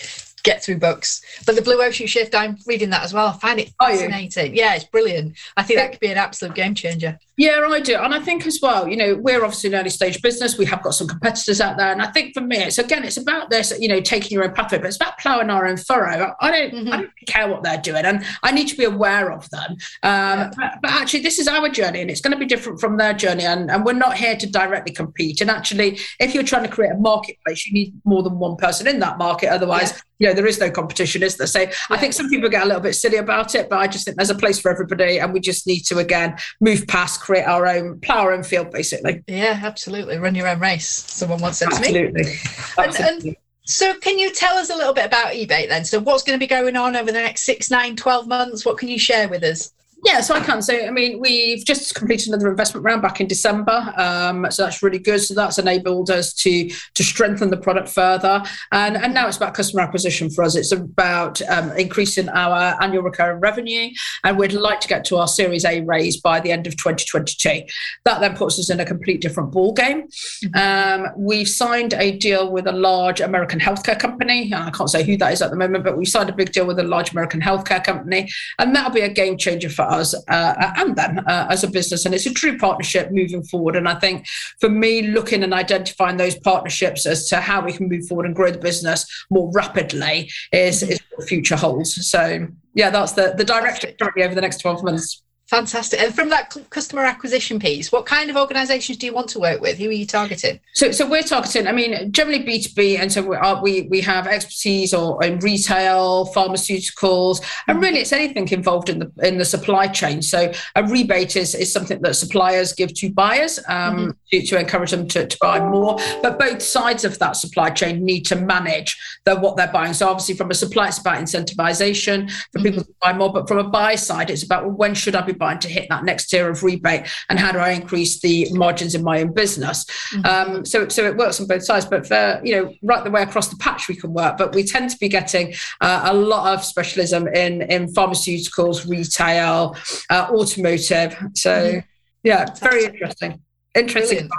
get 0.49 0.63
through 0.63 0.77
books. 0.77 1.21
But 1.45 1.55
the 1.55 1.61
Blue 1.61 1.81
Ocean 1.81 2.07
Shift, 2.07 2.33
I'm 2.33 2.57
reading 2.65 2.89
that 2.89 3.03
as 3.03 3.13
well. 3.13 3.27
I 3.27 3.33
find 3.33 3.59
it 3.59 3.71
fascinating. 3.79 4.55
Yeah, 4.55 4.75
it's 4.75 4.85
brilliant. 4.85 5.37
I 5.57 5.63
think 5.63 5.79
that 5.79 5.91
could 5.91 5.99
be 5.99 6.07
an 6.07 6.17
absolute 6.17 6.55
game 6.55 6.73
changer. 6.73 7.19
Yeah, 7.37 7.65
I 7.71 7.79
do. 7.79 7.95
And 7.95 8.13
I 8.13 8.19
think 8.19 8.45
as 8.45 8.59
well, 8.61 8.87
you 8.87 8.97
know, 8.97 9.15
we're 9.15 9.45
obviously 9.45 9.69
an 9.69 9.75
early 9.79 9.89
stage 9.89 10.21
business. 10.21 10.57
We 10.57 10.65
have 10.65 10.83
got 10.83 10.93
some 10.93 11.07
competitors 11.07 11.61
out 11.61 11.77
there. 11.77 11.91
And 11.91 12.01
I 12.01 12.07
think 12.07 12.33
for 12.33 12.41
me, 12.41 12.57
it's 12.57 12.79
again, 12.79 13.05
it's 13.05 13.15
about 13.15 13.49
this, 13.49 13.71
you 13.79 13.87
know, 13.87 14.01
taking 14.01 14.31
your 14.31 14.43
own 14.43 14.53
pathway, 14.53 14.79
but 14.79 14.87
it's 14.87 14.97
about 14.97 15.17
ploughing 15.19 15.49
our 15.49 15.65
own 15.65 15.77
furrow. 15.77 16.35
I 16.41 16.51
don't, 16.51 16.73
mm-hmm. 16.73 16.91
I 16.91 16.97
don't 16.97 17.11
care 17.27 17.47
what 17.47 17.63
they're 17.63 17.77
doing. 17.77 18.03
And 18.03 18.25
I 18.43 18.51
need 18.51 18.67
to 18.67 18.75
be 18.75 18.83
aware 18.83 19.31
of 19.31 19.49
them. 19.51 19.71
Um, 19.71 19.77
yeah. 20.03 20.51
but, 20.57 20.71
but, 20.81 20.91
actually, 20.91 21.21
this 21.21 21.39
is 21.39 21.47
our 21.47 21.69
journey 21.69 22.01
and 22.01 22.11
it's 22.11 22.19
going 22.19 22.33
to 22.33 22.39
be 22.39 22.45
different 22.45 22.81
from 22.81 22.97
their 22.97 23.13
journey. 23.13 23.45
And, 23.45 23.71
and 23.71 23.85
we're 23.85 23.93
not 23.93 24.17
here 24.17 24.35
to 24.35 24.45
directly 24.45 24.93
compete. 24.93 25.39
And 25.39 25.49
actually, 25.49 25.99
if 26.19 26.33
you're 26.33 26.43
trying 26.43 26.63
to 26.63 26.69
create 26.69 26.91
a 26.91 26.97
marketplace, 26.97 27.65
you 27.65 27.73
need 27.73 27.93
more 28.03 28.21
than 28.21 28.37
one 28.37 28.57
person 28.57 28.85
in 28.85 28.99
that 28.99 29.17
market. 29.17 29.47
Otherwise, 29.47 29.93
yeah 29.93 30.01
you 30.19 30.27
know, 30.27 30.33
there 30.33 30.45
is 30.45 30.59
no 30.59 30.69
competition, 30.69 31.23
is 31.23 31.37
there? 31.37 31.47
So 31.47 31.61
yeah. 31.61 31.71
I 31.89 31.97
think 31.97 32.13
some 32.13 32.29
people 32.29 32.49
get 32.49 32.63
a 32.63 32.65
little 32.65 32.81
bit 32.81 32.93
silly 32.93 33.17
about 33.17 33.55
it, 33.55 33.69
but 33.69 33.79
I 33.79 33.87
just 33.87 34.05
think 34.05 34.17
there's 34.17 34.29
a 34.29 34.35
place 34.35 34.59
for 34.59 34.69
everybody, 34.69 35.19
and 35.19 35.33
we 35.33 35.39
just 35.39 35.65
need 35.65 35.81
to 35.85 35.97
again 35.97 36.37
move 36.61 36.85
past, 36.87 37.21
create 37.21 37.45
our 37.45 37.65
own, 37.65 37.99
plow 38.01 38.19
our 38.19 38.33
own 38.33 38.43
field, 38.43 38.71
basically. 38.71 39.23
Yeah, 39.27 39.59
absolutely. 39.63 40.17
Run 40.17 40.35
your 40.35 40.47
own 40.47 40.59
race. 40.59 40.87
Someone 40.87 41.39
once 41.39 41.57
said 41.57 41.69
absolutely. 41.69 42.23
to 42.23 42.29
me. 42.29 42.35
Absolutely. 42.77 43.05
And, 43.05 43.25
and 43.25 43.35
so 43.63 43.93
can 43.99 44.17
you 44.17 44.33
tell 44.33 44.57
us 44.57 44.69
a 44.69 44.75
little 44.75 44.93
bit 44.93 45.05
about 45.05 45.35
e-Bate 45.35 45.69
then? 45.69 45.85
So 45.85 45.99
what's 45.99 46.23
going 46.23 46.37
to 46.37 46.43
be 46.43 46.47
going 46.47 46.75
on 46.75 46.95
over 46.95 47.11
the 47.11 47.21
next 47.21 47.43
six, 47.43 47.69
nine, 47.69 47.95
12 47.95 48.27
months? 48.27 48.65
What 48.65 48.77
can 48.77 48.89
you 48.89 48.97
share 48.97 49.29
with 49.29 49.43
us? 49.43 49.71
Yeah, 50.05 50.21
so 50.21 50.33
I 50.33 50.39
can. 50.39 50.61
So, 50.61 50.73
I 50.73 50.91
mean, 50.91 51.19
we've 51.19 51.65
just 51.65 51.93
completed 51.93 52.29
another 52.29 52.49
investment 52.49 52.85
round 52.85 53.01
back 53.01 53.19
in 53.19 53.27
December. 53.27 53.93
Um, 53.97 54.47
so 54.49 54.63
that's 54.63 54.81
really 54.81 54.99
good. 54.99 55.19
So 55.19 55.33
that's 55.33 55.59
enabled 55.59 56.09
us 56.09 56.33
to 56.35 56.69
to 56.69 57.03
strengthen 57.03 57.49
the 57.49 57.57
product 57.57 57.89
further. 57.89 58.41
And, 58.71 58.95
and 58.95 59.13
now 59.13 59.27
it's 59.27 59.37
about 59.37 59.53
customer 59.53 59.81
acquisition 59.81 60.29
for 60.29 60.43
us. 60.43 60.55
It's 60.55 60.71
about 60.71 61.41
um, 61.49 61.71
increasing 61.77 62.29
our 62.29 62.81
annual 62.81 63.03
recurring 63.03 63.39
revenue. 63.41 63.89
And 64.23 64.37
we'd 64.37 64.53
like 64.53 64.79
to 64.81 64.87
get 64.87 65.03
to 65.05 65.17
our 65.17 65.27
Series 65.27 65.65
A 65.65 65.81
raise 65.81 66.17
by 66.17 66.39
the 66.39 66.51
end 66.51 66.65
of 66.65 66.77
2022. 66.77 67.63
That 68.05 68.21
then 68.21 68.37
puts 68.37 68.57
us 68.57 68.69
in 68.69 68.79
a 68.79 68.85
complete 68.85 69.21
different 69.21 69.51
ball 69.51 69.73
game. 69.73 70.03
Mm-hmm. 70.45 71.03
Um, 71.05 71.11
we've 71.17 71.49
signed 71.49 71.93
a 71.93 72.17
deal 72.17 72.51
with 72.51 72.67
a 72.67 72.71
large 72.71 73.19
American 73.19 73.59
healthcare 73.59 73.99
company. 73.99 74.53
I 74.53 74.69
can't 74.71 74.89
say 74.89 75.03
who 75.03 75.17
that 75.17 75.33
is 75.33 75.41
at 75.41 75.49
the 75.51 75.57
moment, 75.57 75.83
but 75.83 75.97
we 75.97 76.05
signed 76.05 76.29
a 76.29 76.33
big 76.33 76.53
deal 76.53 76.65
with 76.65 76.79
a 76.79 76.83
large 76.83 77.11
American 77.11 77.41
healthcare 77.41 77.83
company. 77.83 78.29
And 78.59 78.73
that'll 78.73 78.91
be 78.91 79.01
a 79.01 79.09
game 79.09 79.37
changer 79.37 79.69
for 79.69 79.88
us 79.89 80.13
uh, 80.13 80.71
and 80.77 80.95
them 80.95 81.19
uh, 81.27 81.47
as 81.49 81.63
a 81.63 81.69
business. 81.69 82.05
And 82.05 82.15
it's 82.15 82.25
a 82.25 82.33
true 82.33 82.57
partnership 82.57 83.11
moving 83.11 83.43
forward. 83.43 83.75
And 83.75 83.87
I 83.87 83.95
think 83.95 84.25
for 84.59 84.69
me, 84.69 85.03
looking 85.03 85.43
and 85.43 85.53
identifying 85.53 86.17
those 86.17 86.37
partnerships 86.39 87.05
as 87.05 87.27
to 87.29 87.37
how 87.37 87.63
we 87.63 87.73
can 87.73 87.89
move 87.89 88.07
forward 88.07 88.25
and 88.25 88.35
grow 88.35 88.51
the 88.51 88.57
business 88.57 89.05
more 89.29 89.51
rapidly 89.51 90.29
is, 90.51 90.81
mm-hmm. 90.81 90.91
is 90.91 91.01
what 91.09 91.21
the 91.21 91.27
future 91.27 91.55
holds. 91.55 92.07
So 92.09 92.47
yeah, 92.73 92.89
that's 92.89 93.13
the, 93.13 93.33
the 93.35 93.43
direction 93.43 93.93
currently 93.99 94.23
over 94.23 94.35
the 94.35 94.41
next 94.41 94.57
12 94.57 94.83
months. 94.83 95.23
Fantastic. 95.49 95.99
And 95.99 96.13
from 96.13 96.29
that 96.29 96.55
customer 96.69 97.01
acquisition 97.01 97.57
piece, 97.57 97.91
what 97.91 98.05
kind 98.05 98.29
of 98.29 98.37
organisations 98.37 98.99
do 98.99 99.07
you 99.07 99.13
want 99.13 99.29
to 99.29 99.39
work 99.39 99.61
with? 99.61 99.79
Who 99.79 99.89
are 99.89 99.91
you 99.91 100.05
targeting? 100.05 100.59
So, 100.75 100.91
so 100.91 101.09
we're 101.09 101.23
targeting. 101.23 101.65
I 101.65 101.71
mean, 101.71 102.11
generally 102.11 102.43
B 102.43 102.61
two 102.61 102.69
B, 102.75 102.97
and 102.97 103.11
so 103.11 103.23
we 103.23 103.35
are, 103.35 103.59
we 103.59 103.87
we 103.89 103.99
have 104.01 104.27
expertise 104.27 104.93
or 104.93 105.23
in 105.23 105.39
retail, 105.39 106.31
pharmaceuticals, 106.35 107.39
and 107.67 107.77
mm-hmm. 107.77 107.83
really 107.83 107.99
it's 108.01 108.13
anything 108.13 108.47
involved 108.49 108.89
in 108.89 108.99
the 108.99 109.11
in 109.23 109.39
the 109.39 109.45
supply 109.45 109.87
chain. 109.87 110.21
So 110.21 110.51
a 110.75 110.83
rebate 110.83 111.35
is 111.35 111.55
is 111.55 111.73
something 111.73 111.99
that 112.03 112.15
suppliers 112.15 112.71
give 112.73 112.93
to 112.93 113.11
buyers 113.11 113.57
um, 113.67 113.97
mm-hmm. 113.97 114.11
To, 114.31 114.41
to 114.41 114.59
encourage 114.59 114.91
them 114.91 115.07
to, 115.09 115.27
to 115.27 115.37
buy 115.41 115.59
more. 115.59 115.97
But 116.21 116.39
both 116.39 116.61
sides 116.61 117.03
of 117.05 117.19
that 117.19 117.35
supply 117.35 117.69
chain 117.69 118.03
need 118.03 118.25
to 118.27 118.35
manage 118.35 118.97
the, 119.25 119.35
what 119.35 119.57
they're 119.57 119.71
buying. 119.71 119.93
So 119.93 120.07
obviously, 120.07 120.35
from 120.35 120.51
a 120.51 120.53
supply, 120.53 120.87
it's 120.87 120.99
about 120.99 121.17
incentivization 121.17 122.29
for 122.31 122.59
mm-hmm. 122.59 122.63
people 122.63 122.83
to 122.83 122.93
buy 123.01 123.13
more. 123.13 123.31
But 123.31 123.47
from 123.47 123.59
a 123.59 123.63
buy 123.63 123.95
side, 123.95 124.29
it's 124.29 124.43
about 124.43 124.65
well, 124.65 124.75
when 124.75 124.93
should 124.93 125.15
I 125.15 125.21
be 125.21 125.33
buying 125.33 125.59
to 125.59 125.67
hit 125.67 125.87
that 125.89 126.03
next 126.03 126.29
tier 126.29 126.49
of 126.49 126.63
rebate 126.63 127.07
and 127.29 127.39
how 127.39 127.51
do 127.51 127.59
I 127.59 127.71
increase 127.71 128.19
the 128.19 128.47
margins 128.51 128.95
in 128.95 129.03
my 129.03 129.21
own 129.21 129.33
business. 129.33 129.85
Mm-hmm. 130.13 130.25
Um, 130.55 130.65
so, 130.65 130.87
so 130.87 131.05
it 131.05 131.17
works 131.17 131.39
on 131.39 131.47
both 131.47 131.63
sides, 131.63 131.85
but 131.85 132.07
for, 132.07 132.41
you 132.43 132.55
know, 132.55 132.73
right 132.83 133.03
the 133.03 133.11
way 133.11 133.21
across 133.21 133.47
the 133.47 133.57
patch 133.57 133.87
we 133.87 133.95
can 133.95 134.13
work, 134.13 134.37
but 134.37 134.53
we 134.53 134.63
tend 134.63 134.89
to 134.89 134.97
be 134.97 135.09
getting 135.09 135.53
uh, 135.81 136.01
a 136.05 136.13
lot 136.13 136.53
of 136.53 136.63
specialism 136.63 137.27
in, 137.27 137.61
in 137.63 137.87
pharmaceuticals, 137.93 138.87
retail, 138.87 139.75
uh, 140.09 140.27
automotive. 140.31 141.17
So 141.35 141.51
mm-hmm. 141.51 141.79
yeah, 142.23 142.45
very 142.59 142.85
interesting. 142.85 143.41
Interesting. 143.79 144.29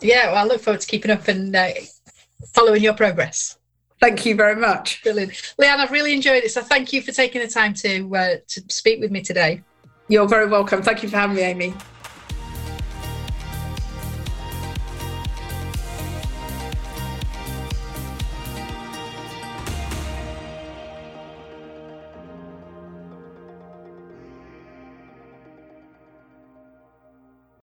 Yeah, 0.00 0.32
well, 0.32 0.44
I 0.44 0.44
look 0.44 0.60
forward 0.60 0.80
to 0.80 0.86
keeping 0.86 1.10
up 1.10 1.26
and 1.28 1.54
uh, 1.54 1.70
following 2.54 2.82
your 2.82 2.94
progress. 2.94 3.58
Thank 4.00 4.26
you 4.26 4.34
very 4.34 4.56
much. 4.56 5.02
Brilliant. 5.02 5.32
Leanne, 5.58 5.78
I've 5.78 5.90
really 5.90 6.12
enjoyed 6.12 6.44
it. 6.44 6.50
So 6.50 6.62
thank 6.62 6.92
you 6.92 7.00
for 7.00 7.12
taking 7.12 7.40
the 7.40 7.48
time 7.48 7.72
to 7.74 8.16
uh, 8.16 8.36
to 8.46 8.62
speak 8.68 9.00
with 9.00 9.10
me 9.10 9.22
today. 9.22 9.62
You're 10.08 10.28
very 10.28 10.46
welcome. 10.46 10.82
Thank 10.82 11.02
you 11.02 11.08
for 11.08 11.16
having 11.16 11.36
me, 11.36 11.42
Amy. 11.42 11.74